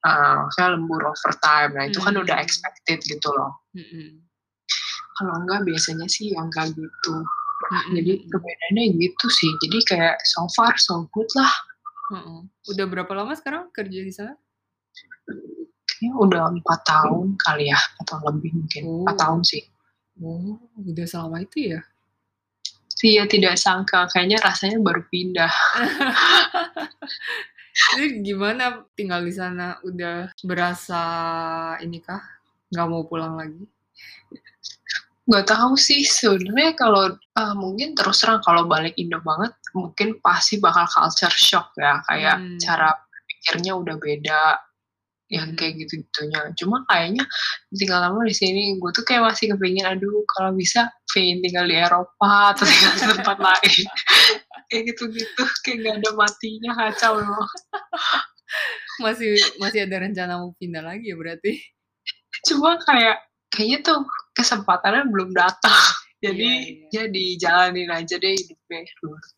[0.05, 2.45] uh, saya lembur overtime, nah itu kan udah hmm.
[2.45, 3.65] expected gitu loh.
[3.73, 4.29] Hmm.
[5.17, 7.15] Kalau enggak biasanya sih yang kayak gitu.
[7.71, 7.91] Hmm.
[7.97, 9.51] Jadi perbedaannya gitu sih.
[9.63, 11.51] Jadi kayak so far so good lah
[12.09, 12.49] Hmm.
[12.65, 14.33] Udah berapa lama sekarang kerja di sana?
[15.85, 19.19] Kayaknya udah empat tahun kali ya, atau lebih mungkin empat oh.
[19.21, 19.63] tahun sih.
[20.19, 21.81] Oh, udah selama itu ya?
[22.99, 24.11] Iya, tidak sangka.
[24.11, 25.47] Kayaknya rasanya baru pindah.
[27.95, 29.79] Jadi gimana tinggal di sana?
[29.87, 31.01] Udah berasa
[31.79, 32.19] ini kah?
[32.73, 33.63] Nggak mau pulang lagi?
[35.29, 40.57] Nggak tahu sih, sebenarnya kalau, uh, mungkin terus terang kalau balik Indo banget, mungkin pasti
[40.57, 42.57] bakal culture shock ya, kayak Hmm.
[42.57, 42.89] cara
[43.29, 44.57] pikirnya udah beda,
[45.29, 45.79] yang kayak Mhm.
[45.85, 46.41] gitu-gitunya.
[46.57, 47.21] Cuma kayaknya
[47.69, 51.77] tinggal lama di sini, gue tuh kayak masih kepingin, aduh kalau bisa pengen tinggal di
[51.77, 53.85] Eropa atau tinggal di tempat lain.
[54.73, 57.45] Kayak gitu-gitu, kayak nggak ada matinya, kacau loh.
[58.99, 61.53] Masih masih ada rencana mau pindah lagi ya berarti?
[62.49, 63.21] Cuma kayak,
[63.53, 64.01] kayaknya tuh
[64.39, 65.83] kesempatannya belum datang.
[66.23, 66.49] Jadi,
[66.91, 67.03] iya.
[67.07, 68.79] ya dijalanin aja deh hidupnya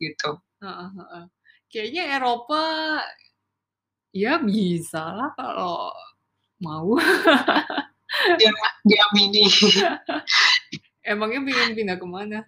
[0.01, 0.31] gitu.
[0.61, 1.25] Heeh heeh.
[1.71, 2.63] Kayaknya Eropa,
[4.11, 5.93] ya bisalah kalau
[6.61, 6.97] mau.
[8.43, 8.51] Ya,
[8.83, 9.47] diamini.
[11.07, 12.43] Emangnya pengen pindah ke mana?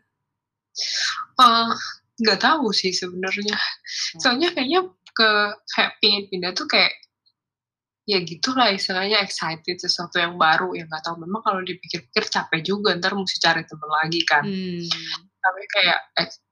[1.39, 1.71] Eee,
[2.19, 3.55] nggak tahu sih sebenarnya.
[3.55, 4.19] Oh.
[4.19, 5.29] Soalnya kayaknya ke
[5.71, 6.91] kayak pengen pindah tuh kayak,
[8.03, 12.91] ya gitulah istilahnya excited sesuatu yang baru, ya nggak tahu memang kalau dipikir-pikir capek juga,
[12.91, 14.43] entar musti cari temen lagi kan.
[14.43, 14.83] Mmm.
[15.43, 15.99] Tapi kayak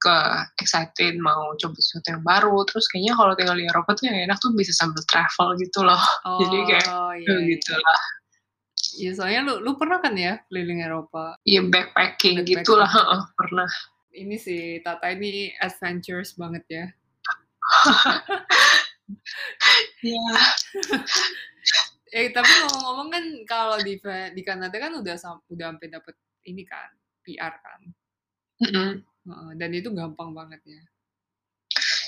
[0.03, 0.15] ke
[0.59, 4.35] excited mau coba sesuatu yang baru, terus kayaknya kalau tinggal di Eropa tuh yang enak
[4.43, 5.99] tuh bisa sambil travel gitu loh.
[6.43, 7.47] Jadi kayak, Oh, ya iya iya.
[7.55, 7.99] gitulah.
[8.91, 11.39] Iya soalnya lu lu pernah kan ya keliling Eropa?
[11.47, 12.59] Iya backpacking Backpacking.
[12.67, 13.69] gitulah, heeh, pernah.
[14.11, 16.85] Ini si Tata ini adventurous banget ya.
[20.03, 20.29] Iya.
[22.11, 23.95] Eh, tapi ngomong-ngomong kan kalau di
[24.35, 25.15] di Kanada kan udah
[25.47, 26.11] udah sampai dapet
[26.43, 26.91] ini kan,
[27.23, 27.79] PR kan?
[28.59, 28.89] Mhm.
[29.31, 30.83] Heeh, dan itu gampang banget ya?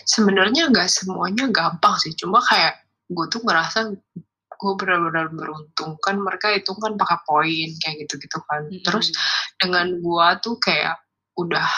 [0.04, 3.96] Sebenarnya nggak semuanya gampang sih, cuma kayak gue tuh ngerasa
[4.60, 8.68] gue benar-benar beruntung, kan mereka hitung kan pakai poin kayak gitu-gitu kan.
[8.84, 9.20] Terus Mhm.
[9.64, 11.00] dengan gue tuh kayak
[11.40, 11.70] udah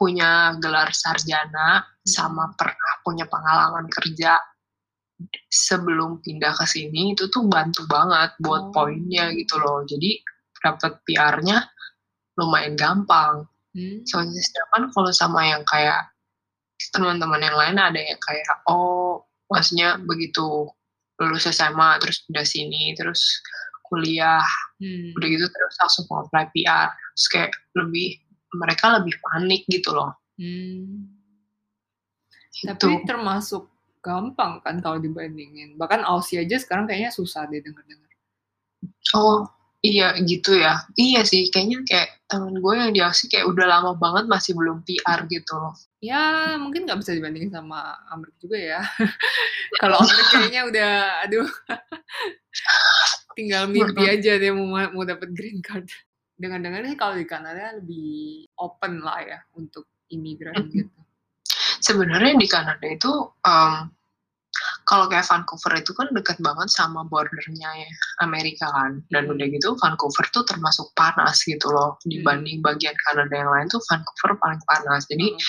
[0.00, 4.40] punya gelar sarjana sama pernah punya pengalaman kerja
[5.52, 9.36] sebelum pindah ke sini, itu tuh bantu banget buat poinnya Oh.
[9.36, 9.78] gitu loh.
[9.84, 10.16] Jadi
[10.64, 11.60] dapet PR-nya
[12.40, 13.44] lumayan gampang.
[13.76, 14.08] Mmm.
[14.08, 16.08] Soalnya sedangkan kalau sama yang kayak
[16.96, 19.20] teman-teman yang lain ada yang kayak, oh
[19.52, 20.64] maksudnya begitu
[21.20, 23.20] lulus SMA terus pindah sini, terus
[23.92, 24.40] kuliah,
[24.80, 25.12] Hmm.
[25.12, 28.16] udah gitu terus langsung mau-apply PR, terus kayak lebih
[28.54, 30.14] mereka lebih panik gitu loh.
[30.40, 31.20] Mmm.
[32.50, 32.66] Gitu.
[32.66, 35.76] Tapi termasuk gampang kan kalau dibandingin?
[35.76, 38.10] Bahkan Aussie aja sekarang kayaknya susah deh denger-denger.
[39.16, 39.44] Oh,
[39.84, 40.82] iya gitu ya?
[40.96, 44.82] Iya sih, kayaknya kayak temen gue yang di Aussie kayak udah lama banget masih belum
[44.84, 45.74] PR gitu loh.
[46.00, 48.80] Ya mungkin nggak bisa dibandingin sama Amerika juga ya.
[49.80, 50.92] Kalau Amerika kayaknya udah
[51.28, 51.48] aduh
[53.36, 55.86] tinggal mimpi aja deh mau mau dapet green card.
[56.40, 60.72] Dengar-dengar sih kalau di Kanada lebih open lah ya untuk imigran Mhm.
[60.72, 60.98] gitu.
[61.84, 63.12] Sebenarnya di Kanada itu,
[63.44, 63.92] mmm,
[64.88, 67.90] kalau kayak Vancouver itu kan dekat banget sama border-nya ya
[68.24, 72.08] Amerika kan, dan udah gitu Vancouver tuh termasuk panas gitu loh, Hmm.
[72.10, 75.04] dibanding bagian Kanada yang lain tuh Vancouver paling panas.
[75.08, 75.44] Jadi Heeh.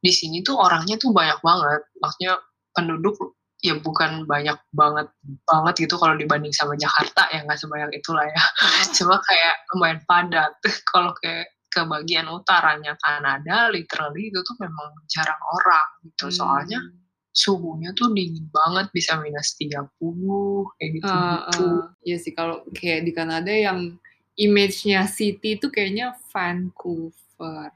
[0.00, 2.32] di sini tuh orangnya tuh banyak banget, maksudnya
[2.74, 3.16] penduduk
[3.60, 5.08] ya bukan banyak banget
[5.44, 8.42] banget gitu kalau dibanding sama Jakarta ya nggak sebanyak itulah ya.
[8.96, 10.52] Cuma kayak lumayan padat.
[10.90, 16.98] Kalau kayak ke bagian utaranya Kanada literally itu tuh memang jarang orang gitu, soalnya Mmm.
[17.30, 21.62] suhunya tuh dingin banget bisa minus 30 kayak gitu-gitu.
[21.62, 22.10] Heeh.
[22.10, 23.94] Iya sih kalau kayak di Kanada yang
[24.34, 27.70] image-nya city itu kayaknya Vancouver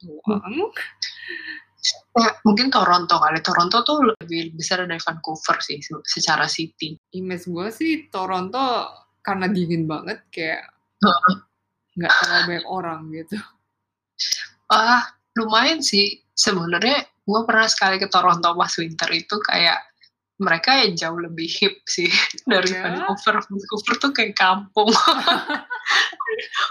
[0.00, 0.72] doang.
[2.14, 6.94] Ya, mungkin Toronto kali, Toronto tuh lebih besar dari Vancouver sih se secara city.
[7.18, 8.86] Image gue sih Toronto
[9.18, 10.62] karena dingin banget kayak
[11.98, 13.36] nggak terlalu banyak orang gitu.
[14.70, 15.02] Ah,
[15.34, 16.22] lumayan sih.
[16.32, 19.78] Sebenarnya gue pernah sekali ke Toronto pas winter itu kayak
[20.42, 22.08] mereka ya jauh lebih hip sih
[22.50, 22.82] dari ya?
[22.86, 23.42] Vancouver.
[23.42, 24.90] Vancouver tuh kayak kampung.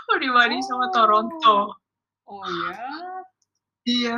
[0.09, 1.77] Oh, dibanding sama Toronto.
[2.25, 2.73] Oh ya?
[3.85, 4.17] Iya.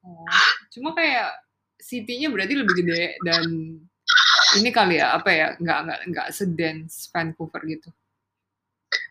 [0.00, 0.24] Oh,
[0.72, 1.28] cuma kayak
[1.76, 3.44] city-nya berarti lebih gede dan
[4.56, 7.88] ini kali ya, apa ya, nggak nggak nggak sedens Vancouver gitu?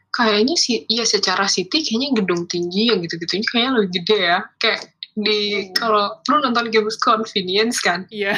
[0.10, 4.40] Kayaknya sih iya secara city kayaknya gedung tinggi yang gitu-gitunya kayaknya lebih gede ya.
[4.58, 4.82] Kayak
[5.20, 5.62] di Oh.
[5.78, 8.10] kalau lu nonton Games Convenience kan?
[8.10, 8.34] Iya.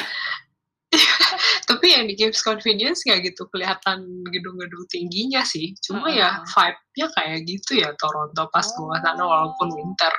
[1.70, 5.72] Tapi yang di Games Convenience nggak gitu kelihatan gedung-gedung tingginya sih.
[5.80, 6.46] Cuma ya Heeh.
[6.52, 9.76] vibe-nya kayak gitu ya Toronto pas gua sana walaupun Oh.
[9.80, 10.12] winter.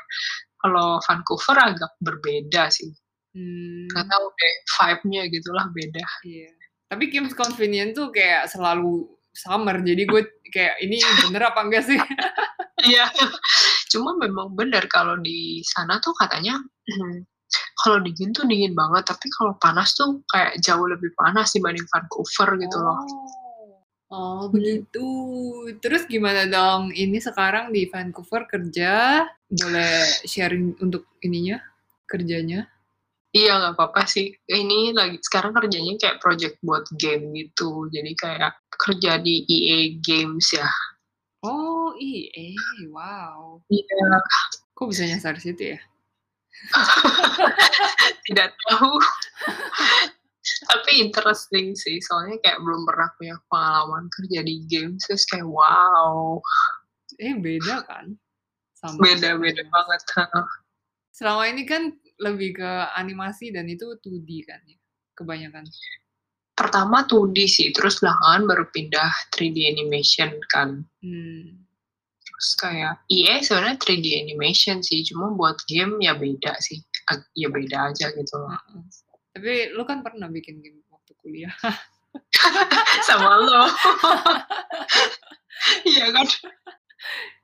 [0.64, 2.88] Kalau Vancouver agak berbeda sih.
[3.34, 3.90] Mmm.
[3.92, 6.06] tahu deh vibe-nya gitulah beda.
[6.24, 6.50] Iya.
[6.88, 10.22] Tapi Games Convenient tuh kayak selalu summer, jadi gue
[10.54, 12.00] kayak ini bener apa enggak sih?
[12.84, 13.08] Iya.
[13.88, 16.60] Cuma memang bener kalau di sana tuh katanya
[17.80, 22.60] kalau dingin tuh dingin banget, tapi kalau panas tuh kayak jauh lebih panas dibanding Vancouver
[22.60, 23.00] gitu loh.
[23.00, 23.43] Oh.
[24.14, 25.10] Oh begitu.
[25.82, 26.94] Terus gimana dong?
[26.94, 31.58] Ini sekarang di Vancouver kerja, boleh sharing untuk ininya
[32.06, 32.70] kerjanya?
[33.34, 34.30] Iya nggak apa-apa sih.
[34.46, 37.90] Ini lagi sekarang kerjanya kayak project buat game gitu.
[37.90, 40.70] Jadi kayak kerja di EA Games ya.
[41.42, 42.54] Oh EA,
[42.94, 43.66] wow.
[43.74, 44.22] Iya.
[44.78, 45.80] Kok bisa nyasar situ ya?
[48.30, 48.94] Tidak tahu.
[50.44, 56.40] Tapi interesting sih, soalnya kayak belum pernah punya pengalaman kerja di game, terus kayak wow.
[57.22, 58.16] Eh beda kan?
[59.00, 60.02] Beda-beda banget.
[61.16, 64.78] Selama ini kan lebih ke animasi dan itu 2D kan ya,
[65.16, 65.64] kebanyakan?
[66.54, 70.84] Pertama 2D sih, terus belakangan baru pindah 3D animation kan.
[71.00, 71.64] Hmm.
[72.24, 76.84] Terus kayak, iya sebenarnya 3D animation sih, cuma buat game ya beda sih.
[77.40, 78.52] Ya beda aja gitu loh.
[78.52, 78.84] Uh-uh.
[79.34, 81.54] Tapi lu kan pernah bikin game waktu kuliah.
[83.10, 83.64] Sama lo.
[85.88, 86.28] Iya kan?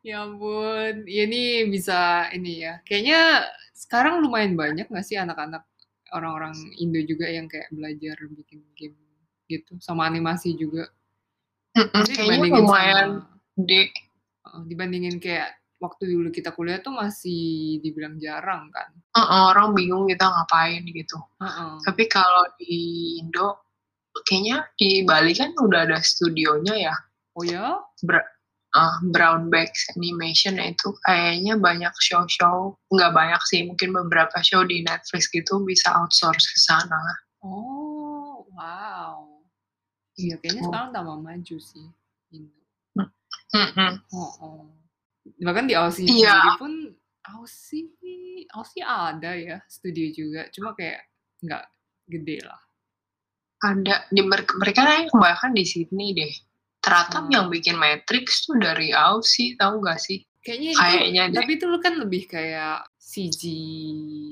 [0.04, 2.84] Ya ampun, ya ini bisa ini ya.
[2.84, 5.64] Kayaknya sekarang lumayan banyak nggak sih anak-anak
[6.12, 6.52] orang-orang
[6.84, 8.98] Indo juga yang kayak belajar bikin game
[9.48, 10.92] gitu, sama animasi juga.
[11.80, 13.10] Mm-mm, kayaknya lumayan
[13.56, 13.94] gede.
[14.66, 18.92] dibandingin kayak waktu dulu kita kuliah tuh masih dibilang jarang kan.
[19.16, 21.18] Uh-uh, orang bingung kita ngapain gitu.
[21.40, 21.80] Uh-uh.
[21.88, 23.64] Tapi kalau di Indo,
[24.28, 26.96] kayaknya di Bali kan udah ada studionya ya.
[27.40, 27.80] Oh ya?
[28.04, 28.28] Ber-
[28.76, 34.84] uh, Brown Bags Animation itu kayaknya banyak show-show, nggak banyak sih, mungkin beberapa show di
[34.84, 37.02] Netflix gitu bisa outsource ke sana.
[37.40, 39.40] Oh, wow.
[40.20, 40.70] Iya, kayaknya oh.
[40.70, 41.88] sekarang tambah maju sih.
[42.36, 42.60] Indo.
[43.56, 43.92] Mm -hmm.
[44.14, 44.79] Oh, oh.
[45.38, 46.34] Bahkan di Aussie iya.
[46.34, 46.74] sendiri pun
[47.36, 47.86] Aussie,
[48.56, 51.06] Aussie ada ya studio juga, cuma kayak
[51.46, 51.64] nggak
[52.10, 52.62] gede lah.
[53.60, 54.56] Ada di mereka
[55.12, 56.34] kebanyakan di Sydney deh.
[56.80, 57.32] Ternyata hmm.
[57.36, 60.24] yang bikin Matrix tuh dari Aussie tahu gak sih?
[60.40, 63.44] Kayaknya kayaknya itu, tapi itu kan lebih kayak CG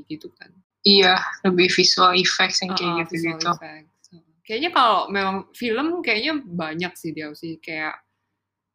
[0.08, 0.56] gitu kan?
[0.88, 3.52] Iya lebih visual effects yang kayak uh, gitu gitu
[4.48, 7.60] kayaknya kalau memang film kayaknya banyak sih di Aussie.
[7.60, 8.00] Kayak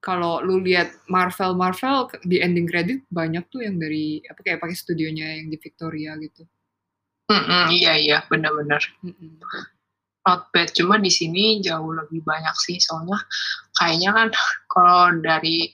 [0.02, 4.74] kalau lu lihat Marvel Marvel di ending credit banyak tuh yang dari apa kayak pakai
[4.74, 6.42] studionya yang di Victoria gitu.
[7.30, 8.82] Mm -mm, iya iya benar-benar.
[9.06, 9.32] Mm -mm
[10.26, 13.18] not bad cuma di sini jauh lebih banyak sih soalnya
[13.74, 14.28] kayaknya kan
[14.72, 15.70] kalau dari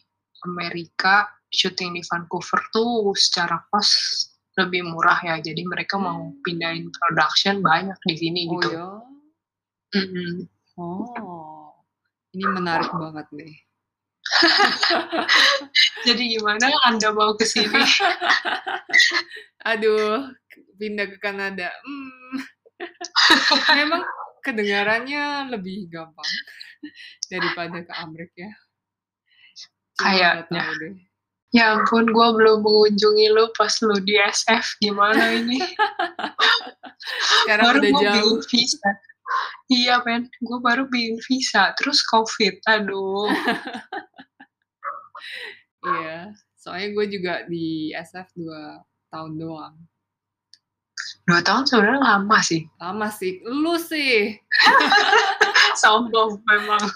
[0.49, 6.05] Amerika syuting di Vancouver tuh secara cost lebih murah ya jadi mereka hmm.
[6.05, 8.69] mau pindahin production banyak di sini oh, gitu.
[8.75, 8.89] Ya?
[9.89, 10.33] Mm -hmm.
[10.79, 11.75] Oh,
[12.37, 13.55] ini menarik banget nih.
[16.07, 17.83] Jadi gimana Anda mau ke sini?
[19.71, 20.33] Aduh,
[20.79, 21.73] pindah ke Kanada.
[21.73, 22.39] Hmm.
[23.79, 24.03] Memang
[24.45, 26.31] kedengarannya lebih gampang
[27.27, 28.53] daripada ke Amrik ya.
[29.99, 30.63] Kayaknya.
[31.49, 34.85] Ya ampun, gue belum mengunjungi lo pas lo di SF.
[34.85, 35.57] Gimana ini?
[37.43, 38.39] Sekarang baru udah jauh.
[38.53, 38.91] visa.
[39.69, 40.33] Iya, men.
[40.41, 41.73] Gue baru bikin visa.
[41.77, 42.65] Terus COVID.
[42.65, 43.29] Aduh.
[45.99, 46.33] iya.
[46.57, 48.81] Soalnya gue juga di SF dua
[49.13, 49.77] tahun doang.
[51.29, 52.65] Dua tahun sebenarnya lama sih.
[52.81, 53.45] Lama sih.
[53.45, 54.33] Lu sih.
[55.81, 56.81] Sombong memang.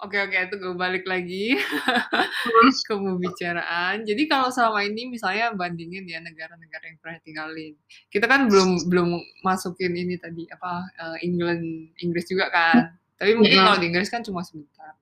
[0.00, 1.60] Oke oke itu gue balik lagi
[2.88, 4.00] ke pembicaraan.
[4.08, 7.76] Jadi kalau selama ini misalnya bandingin ya negara-negara yang pernah tinggalin,
[8.08, 12.96] kita kan belum belum masukin ini tadi apa uh, England Inggris juga kan.
[13.20, 14.96] Tapi mungkin kalau di Inggris kan cuma sebentar.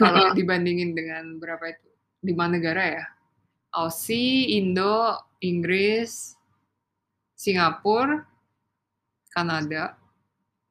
[0.00, 1.88] Kalau dibandingin dengan berapa itu
[2.24, 3.04] lima negara ya,
[3.76, 6.32] Aussie, Indo, Inggris,
[7.36, 8.24] Singapura,
[9.28, 10.00] Kanada.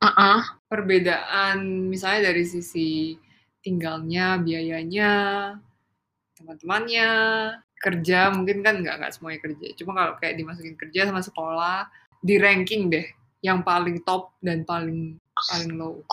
[0.01, 0.41] Uh-uh.
[0.67, 3.15] Perbedaan misalnya dari sisi
[3.63, 5.11] tinggalnya, biayanya,
[6.35, 7.11] teman-temannya,
[7.79, 9.67] kerja mungkin kan nggak nggak semuanya kerja.
[9.79, 11.87] Cuma kalau kayak dimasukin kerja sama sekolah,
[12.23, 13.07] di ranking deh
[13.43, 15.19] yang paling top dan paling
[15.51, 16.03] paling low.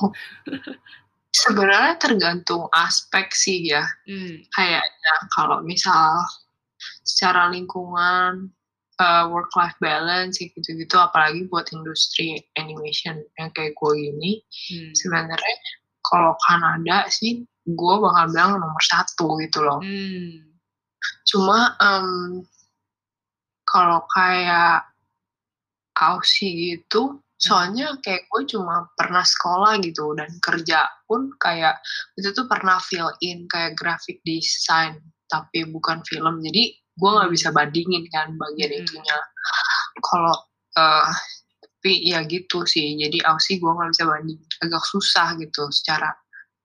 [1.31, 3.87] Sebenarnya tergantung aspek sih ya.
[4.03, 4.43] Hmm.
[4.51, 6.19] Kayaknya kalau misal
[7.07, 8.51] secara lingkungan
[9.01, 14.93] uh, work life balance gitu-gitu apalagi buat industri animation yang kayak gue ini hmm.
[14.93, 15.57] sebenarnya
[16.05, 20.57] kalau Kanada sih gue bakal bilang nomor satu gitu loh hmm.
[21.29, 22.41] cuma um,
[23.69, 24.89] kalau kayak
[26.01, 31.81] Aussie gitu soalnya kayak gue cuma pernah sekolah gitu dan kerja pun kayak
[32.21, 35.01] itu tuh pernah fill in kayak graphic design
[35.33, 38.81] tapi bukan film jadi gue nggak bisa bandingin kan bagian hmm.
[38.85, 39.19] itunya
[40.05, 40.37] kalau
[40.77, 41.09] uh,
[41.81, 42.93] tapi ya gitu sih.
[43.01, 44.37] Jadi Aussie gue nggak bisa banding.
[44.61, 46.13] Agak susah gitu secara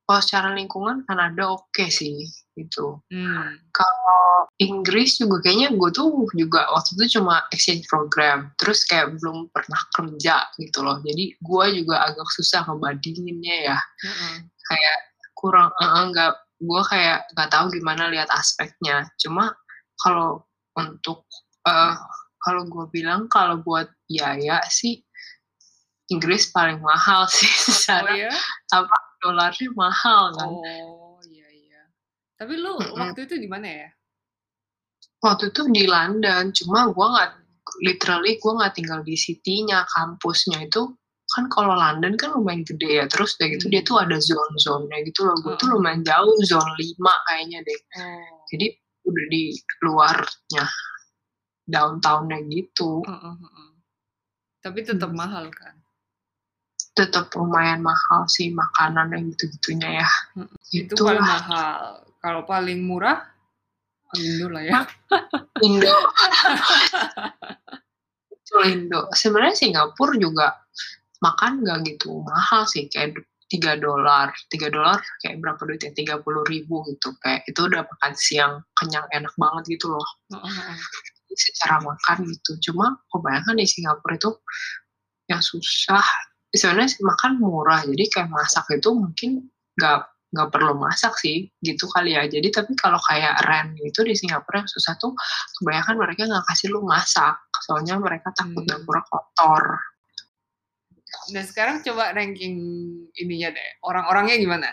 [0.06, 2.28] kalau secara lingkungan Kanada oke okay sih
[2.60, 3.00] gitu.
[3.10, 3.58] Hmm.
[3.72, 8.52] kalau Inggris juga kayaknya gue tuh juga waktu itu cuma exchange program.
[8.60, 11.00] Terus kayak belum pernah kerja gitu loh.
[11.00, 13.80] Jadi gue juga agak susah ngebandinginnya ya.
[14.04, 14.52] Hmm.
[14.68, 14.98] kayak
[15.32, 19.08] kurang enggak uh, gue kayak nggak tahu gimana lihat aspeknya.
[19.16, 19.56] Cuma
[19.96, 20.44] kalau
[20.76, 21.24] untuk
[21.64, 21.96] uh,
[22.44, 25.05] kalau gue bilang kalau buat biaya sih
[26.14, 28.32] Inggris paling mahal sih secara oh, iya?
[28.74, 30.50] apa dolarnya mahal kan.
[30.50, 31.82] Oh iya iya.
[32.38, 33.00] Tapi lu mm -hmm.
[33.02, 33.90] waktu itu di mana ya?
[35.26, 37.32] Waktu itu di London, cuma gue nggak
[37.82, 40.94] literally gue nggak tinggal di city-nya, kampusnya itu
[41.26, 43.74] kan kalau London kan lumayan gede ya, terus udah gitu hmm.
[43.74, 47.80] dia tuh ada zone-zonenya gitu loh, gue tuh lumayan jauh, zone 5 kayaknya deh.
[47.98, 48.38] Oh.
[48.54, 48.68] Jadi
[49.10, 49.44] udah di
[49.82, 50.64] luarnya,
[51.66, 53.02] downtown-nya gitu.
[53.02, 53.74] Uh, uh.
[54.62, 55.18] Tapi tetap hmm.
[55.18, 55.85] mahal kan?
[56.96, 60.10] Tetap lumayan mahal sih makanan yang gitu-gitunya ya.
[60.34, 62.02] Hmm, itu paling mahal.
[62.24, 63.20] Kalau paling murah
[64.16, 64.88] Indo lah ya.
[65.60, 65.92] Indo.
[68.32, 69.12] Itu Indo.
[69.12, 70.56] Sebenarnya Singapura juga
[71.20, 76.42] makan nggak gitu mahal sih kayak tiga dolar tiga dolar kayak berapa duitnya tiga puluh
[76.50, 80.08] ribu gitu kayak itu udah makan siang kenyang enak banget gitu loh
[81.36, 84.32] secara makan gitu cuma kebanyakan di Singapura itu
[85.30, 86.06] yang susah
[86.54, 89.30] sebenarnya makan murah jadi kayak masak itu mungkin
[89.76, 90.00] nggak
[90.36, 92.28] nggak perlu masak sih gitu kali ya.
[92.28, 95.16] Jadi tapi kalau kayak rent itu di Singapura yang susah tuh
[95.62, 98.72] kebanyakan mereka nggak kasih lu masak soalnya mereka takut hmm.
[98.76, 99.64] dapur kotor.
[101.32, 102.60] Nah sekarang coba ranking
[103.16, 104.70] ininya deh orang-orangnya gimana?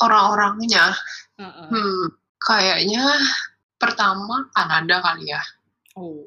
[0.00, 0.96] Orang-orangnya?
[1.36, 1.68] Uh -uh.
[1.68, 2.02] hmm
[2.44, 3.04] kayaknya
[3.76, 5.42] pertama Kanada kali ya.
[6.00, 6.24] Oh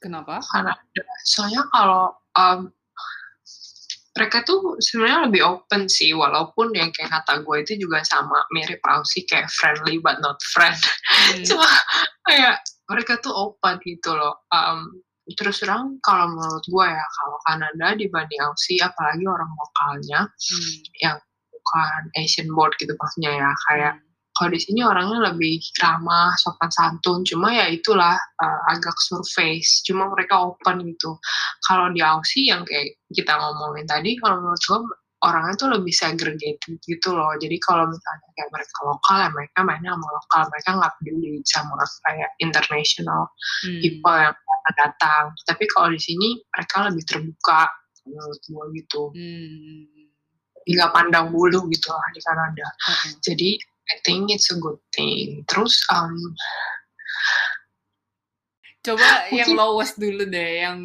[0.00, 0.40] kenapa?
[0.48, 1.02] Kanada.
[1.28, 2.70] Soalnya kalau um,
[4.14, 8.78] mereka tuh sebenarnya lebih open sih walaupun yang kayak kata gue itu juga sama mirip
[8.86, 11.42] Aussie kayak friendly but not friend hmm.
[11.50, 11.66] cuma
[12.30, 15.02] kayak mereka tuh open gitu loh um,
[15.34, 20.74] terus terang kalau menurut gue ya kalau Kanada dibanding Aussie apalagi orang lokalnya hmm.
[21.02, 21.16] yang
[21.50, 24.03] bukan Asian board gitu maksudnya ya kayak hmm
[24.34, 27.22] kalau di sini orangnya lebih ramah, sopan santun.
[27.22, 29.78] Cuma ya itulah uh, agak surface.
[29.86, 31.14] Cuma mereka open gitu.
[31.62, 34.80] Kalau di Aussie yang kayak kita ngomongin tadi, kalau menurut gue
[35.24, 37.30] orangnya tuh lebih segregated gitu loh.
[37.38, 40.42] Jadi kalau misalnya kayak mereka lokal ya mereka mainnya sama lokal.
[40.50, 41.74] Mereka nggak peduli sama
[42.04, 43.22] kayak international
[43.62, 43.80] hmm.
[43.86, 44.36] people yang
[44.74, 45.24] datang.
[45.46, 47.70] Tapi kalau di sini mereka lebih terbuka
[48.02, 49.02] menurut gue gitu.
[49.14, 49.78] Hmm.
[50.66, 52.66] Nggak pandang bulu gitu lah di Kanada.
[52.82, 53.10] Okay.
[53.30, 53.50] Jadi
[53.92, 55.44] I think it's a good thing.
[55.44, 56.16] Terus um,
[58.80, 60.80] coba yang lowest dulu deh, yang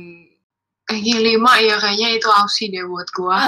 [0.89, 3.39] kayaknya lima ya kayaknya itu Aussie deh buat gua.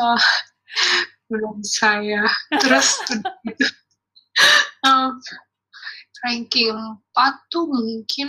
[0.00, 0.22] uh,
[1.28, 2.24] belum saya.
[2.56, 3.04] Terus
[4.86, 5.20] um,
[6.24, 6.76] ranking
[7.16, 8.28] 4 tuh mungkin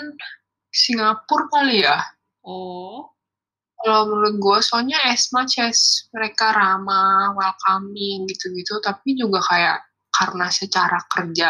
[0.71, 1.99] Singapura kali ya.
[2.43, 3.11] Oh.
[3.81, 9.81] Kalau menurut gue, soalnya as much as mereka ramah, welcoming gitu-gitu, tapi juga kayak
[10.13, 11.49] karena secara kerja,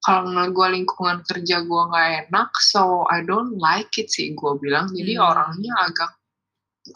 [0.00, 4.52] kalau menurut gue lingkungan kerja gue nggak enak, so I don't like it sih gue
[4.56, 4.88] bilang.
[4.96, 5.24] Jadi hmm.
[5.24, 6.10] orangnya agak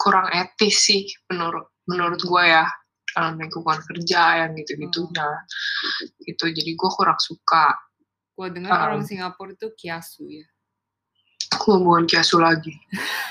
[0.01, 2.65] kurang etis sih menurut menurut gue ya
[3.15, 6.25] dalam lingkungan kerja yang gitu-gitunya hmm.
[6.25, 7.77] gitu jadi gue kurang suka
[8.35, 10.47] gue dengar um, orang Singapura itu kiasu ya
[11.53, 12.73] aku bukan kiasu lagi.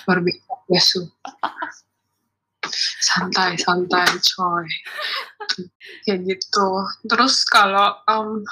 [0.07, 1.09] Berbeda kiasu.
[3.05, 4.67] Santai santai coy.
[6.09, 6.69] Kayak gitu.
[7.07, 8.43] Terus kalau um,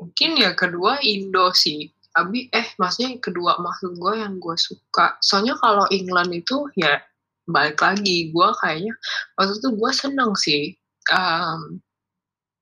[0.00, 1.90] mungkin ya kedua Indo sih.
[2.14, 5.14] Tapi eh maksudnya kedua maksud gue yang gue suka.
[5.22, 6.98] Soalnya kalau England itu ya
[7.46, 8.32] balik lagi.
[8.34, 8.92] Gue kayaknya
[9.38, 10.74] waktu itu gue seneng sih
[11.14, 11.78] um,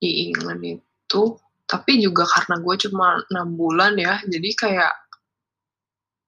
[0.02, 1.22] di England itu.
[1.66, 4.20] Tapi juga karena gue cuma enam bulan ya.
[4.28, 4.92] Jadi kayak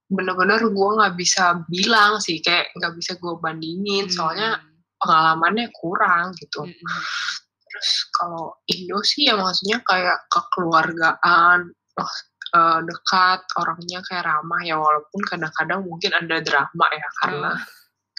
[0.09, 4.13] bener-bener gue nggak bisa bilang sih kayak nggak bisa gue bandingin hmm.
[4.13, 4.57] soalnya
[4.97, 6.73] pengalamannya kurang gitu hmm.
[7.69, 11.69] terus kalau Indo sih ya maksudnya kayak kekeluargaan
[12.57, 17.59] uh, dekat orangnya kayak ramah ya walaupun kadang-kadang mungkin ada drama ya karena oh.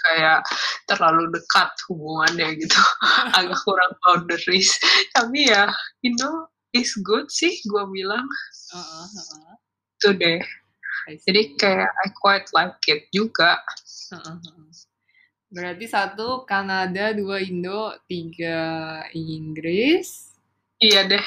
[0.06, 0.38] kayak
[0.86, 2.80] terlalu dekat hubungannya gitu
[3.38, 4.70] agak kurang boundaries
[5.10, 5.66] tapi ya
[6.06, 8.22] Indo is good sih gue bilang
[8.70, 9.54] uh, uh, uh.
[9.98, 10.40] itu deh
[11.08, 13.60] jadi kayak I quite like it juga.
[15.50, 20.34] Berarti satu Kanada, dua Indo, tiga Inggris.
[20.80, 21.26] Iya deh.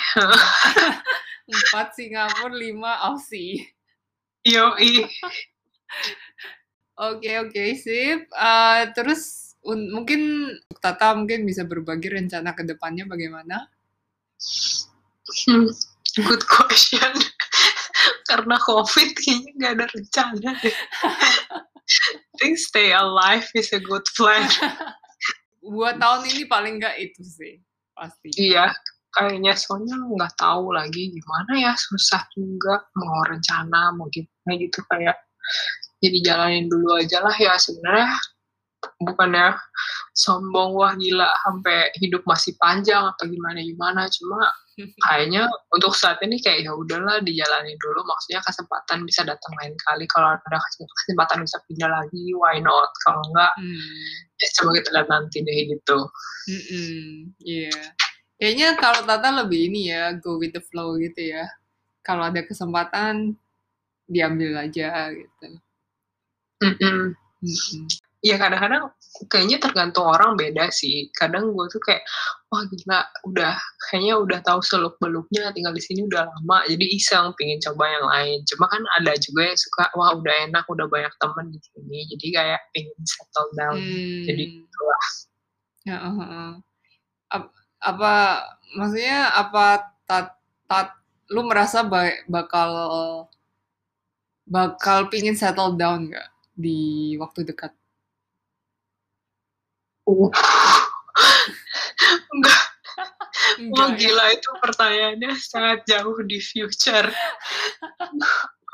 [1.53, 3.67] Empat Singapura, lima Aussie.
[4.47, 4.73] Yo,
[6.93, 8.29] Oke oke sip.
[8.29, 13.65] Uh, terus mungkin Tata mungkin bisa berbagi rencana ke depannya bagaimana?
[15.47, 15.71] Hmm,
[16.27, 17.11] good question.
[18.27, 20.77] Karena COVID kayaknya nggak ada rencana deh.
[22.39, 24.47] think stay alive is a good plan.
[25.63, 27.59] Buat tahun ini paling nggak itu sih
[27.95, 28.29] pasti.
[28.35, 28.73] Iya,
[29.13, 35.15] kayaknya soalnya nggak tahu lagi gimana ya susah juga mau rencana mau gimana gitu kayak
[36.01, 38.09] jadi jalanin dulu aja lah ya sebenarnya
[38.99, 39.55] bukannya
[40.17, 44.49] sombong wah gila sampai hidup masih panjang apa gimana gimana cuma
[45.05, 50.05] kayaknya untuk saat ini kayak ya udahlah dijalanin dulu maksudnya kesempatan bisa datang lain kali
[50.09, 50.57] kalau ada
[51.05, 54.01] kesempatan bisa pindah lagi why not kalau enggak hmm.
[54.41, 55.97] ya coba kita lihat nanti deh gitu
[56.49, 57.13] iya mm
[57.43, 57.89] yeah
[58.43, 61.47] Kayaknya kalau Tata lebih ini ya, go with the flow gitu ya.
[62.03, 63.39] Kalau ada kesempatan,
[64.03, 65.47] diambil aja gitu.
[66.59, 66.99] Mm -mm.
[67.39, 67.87] Mm
[68.23, 68.91] Ya kadang-kadang
[69.31, 71.07] kayaknya tergantung orang beda sih.
[71.15, 72.03] Kadang gue tuh kayak,
[72.53, 73.57] wah gila, udah
[73.89, 78.05] kayaknya udah tahu seluk beluknya, tinggal di sini udah lama, jadi iseng pingin coba yang
[78.05, 78.37] lain.
[78.45, 82.25] Cuma kan ada juga yang suka, wah udah enak, udah banyak temen di sini, jadi
[82.37, 83.77] kayak pingin settle down.
[83.81, 84.23] Hmm.
[84.29, 85.05] Jadi itulah.
[85.83, 86.53] Ya, uh, uh
[87.83, 88.13] apa
[88.79, 90.39] maksudnya apa tat,
[90.71, 90.95] tat
[91.27, 92.69] lu merasa bakal
[94.47, 97.75] bakal pingin settle down gak di waktu dekat?
[100.07, 100.31] Uh.
[102.33, 102.63] Enggak.
[103.73, 103.97] Wah ya?
[103.97, 107.09] gila itu pertanyaannya sangat jauh di future.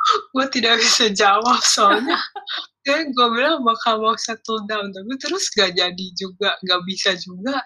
[0.09, 2.17] gue tidak bisa jawab soalnya
[2.81, 7.61] kayak gue bilang bakal mau settle down tapi terus gak jadi juga gak bisa juga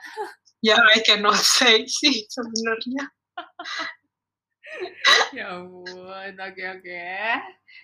[0.64, 3.04] ya I cannot say sih sebenarnya.
[5.36, 6.82] ya ampun, oke okay, oke.
[6.82, 7.36] Okay.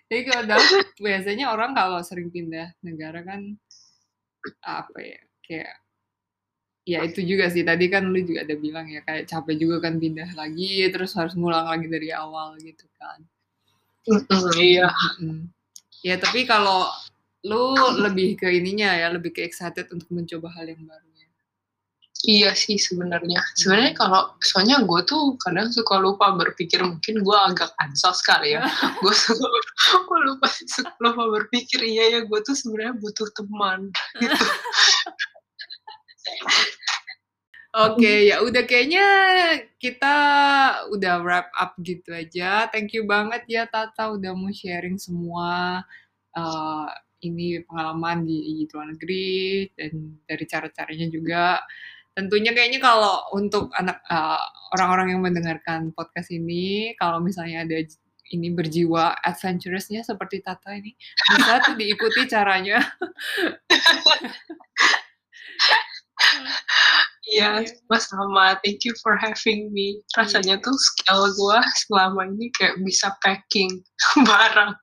[0.10, 0.60] Jadi kalau
[1.06, 3.60] biasanya orang kalau sering pindah negara kan
[4.64, 5.76] apa ya kayak
[6.90, 10.02] ya itu juga sih tadi kan lu juga ada bilang ya kayak capek juga kan
[10.02, 13.22] pindah lagi terus harus ngulang lagi dari awal gitu kan.
[14.58, 14.90] Iya.
[16.02, 16.90] Ya tapi kalau
[17.46, 21.10] lu lebih ke ininya ya lebih ke excited untuk mencoba hal yang baru.
[22.28, 23.40] Iya sih sebenarnya.
[23.56, 28.68] Sebenarnya kalau soalnya gue tuh kadang suka lupa berpikir mungkin gue agak ansos kali ya.
[29.04, 29.48] gue suka
[30.04, 33.88] gue lupa suka lupa berpikir iya ya gue tuh sebenarnya butuh teman
[34.20, 34.46] gitu.
[37.70, 39.06] Oke, okay, ya udah kayaknya
[39.78, 40.18] kita
[40.90, 42.66] udah wrap up gitu aja.
[42.74, 45.86] Thank you banget ya Tata udah mau sharing semua
[46.34, 46.88] uh,
[47.22, 51.62] ini pengalaman di, di luar negeri dan dari cara-caranya juga
[52.18, 54.42] tentunya kayaknya kalau untuk anak uh,
[54.76, 57.80] orang-orang yang mendengarkan podcast ini kalau misalnya ada
[58.30, 60.94] ini berjiwa adventurousnya seperti Tata ini
[61.38, 62.78] bisa tuh diikuti caranya.
[67.40, 68.60] Iya, yeah, Mas sama.
[68.60, 70.04] Thank you for having me.
[70.20, 70.64] Rasanya yeah.
[70.64, 73.80] tuh skill gue selama ini kayak bisa packing
[74.30, 74.76] barang.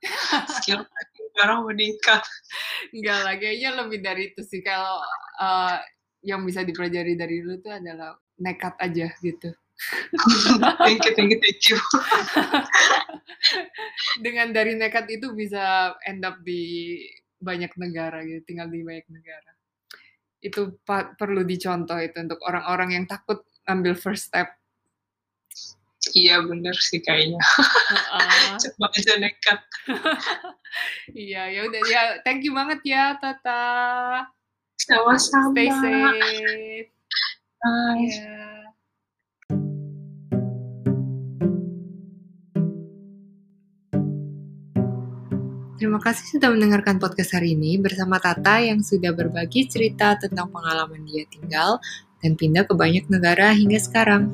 [0.57, 2.21] Skill packing barang meningkat.
[2.89, 4.65] Enggak lah, kayaknya lebih dari itu sih.
[4.65, 5.05] Kalau
[5.37, 5.77] uh,
[6.25, 9.53] yang bisa dipelajari dari lu tuh adalah nekat aja gitu.
[10.81, 11.77] thank you, thank you, thank you.
[14.25, 16.97] Dengan dari nekat itu bisa end up di
[17.37, 19.56] banyak negara gitu, tinggal di banyak negara.
[20.47, 24.55] Itu perlu dicontoh itu untuk orang-orang yang takut ambil first step.
[26.15, 27.41] Iya bener sih kayaknya.
[27.59, 28.55] Uh-uh.
[28.63, 29.59] Coba aja nekat.
[31.27, 34.23] iya ya udah ya thank you banget ya Tata.
[34.79, 35.51] Sama-sama.
[35.51, 36.87] Stay safe.
[37.59, 38.07] Bye.
[38.07, 38.56] Yeah.
[45.87, 51.07] Terima kasih sudah mendengarkan podcast hari ini bersama Tata yang sudah berbagi cerita tentang pengalaman
[51.07, 51.79] dia tinggal
[52.19, 54.27] dan pindah ke banyak negara hingga sekarang.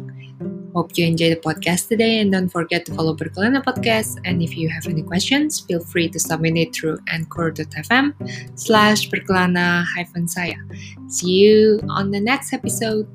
[0.73, 4.17] Hope you enjoy the podcast today and don't forget to follow Berkelana Podcast.
[4.25, 8.17] And if you have any questions, feel free to submit it through anchor.fm
[8.57, 10.57] slash berkelana hyphen saya.
[11.05, 13.05] See you on the next episode.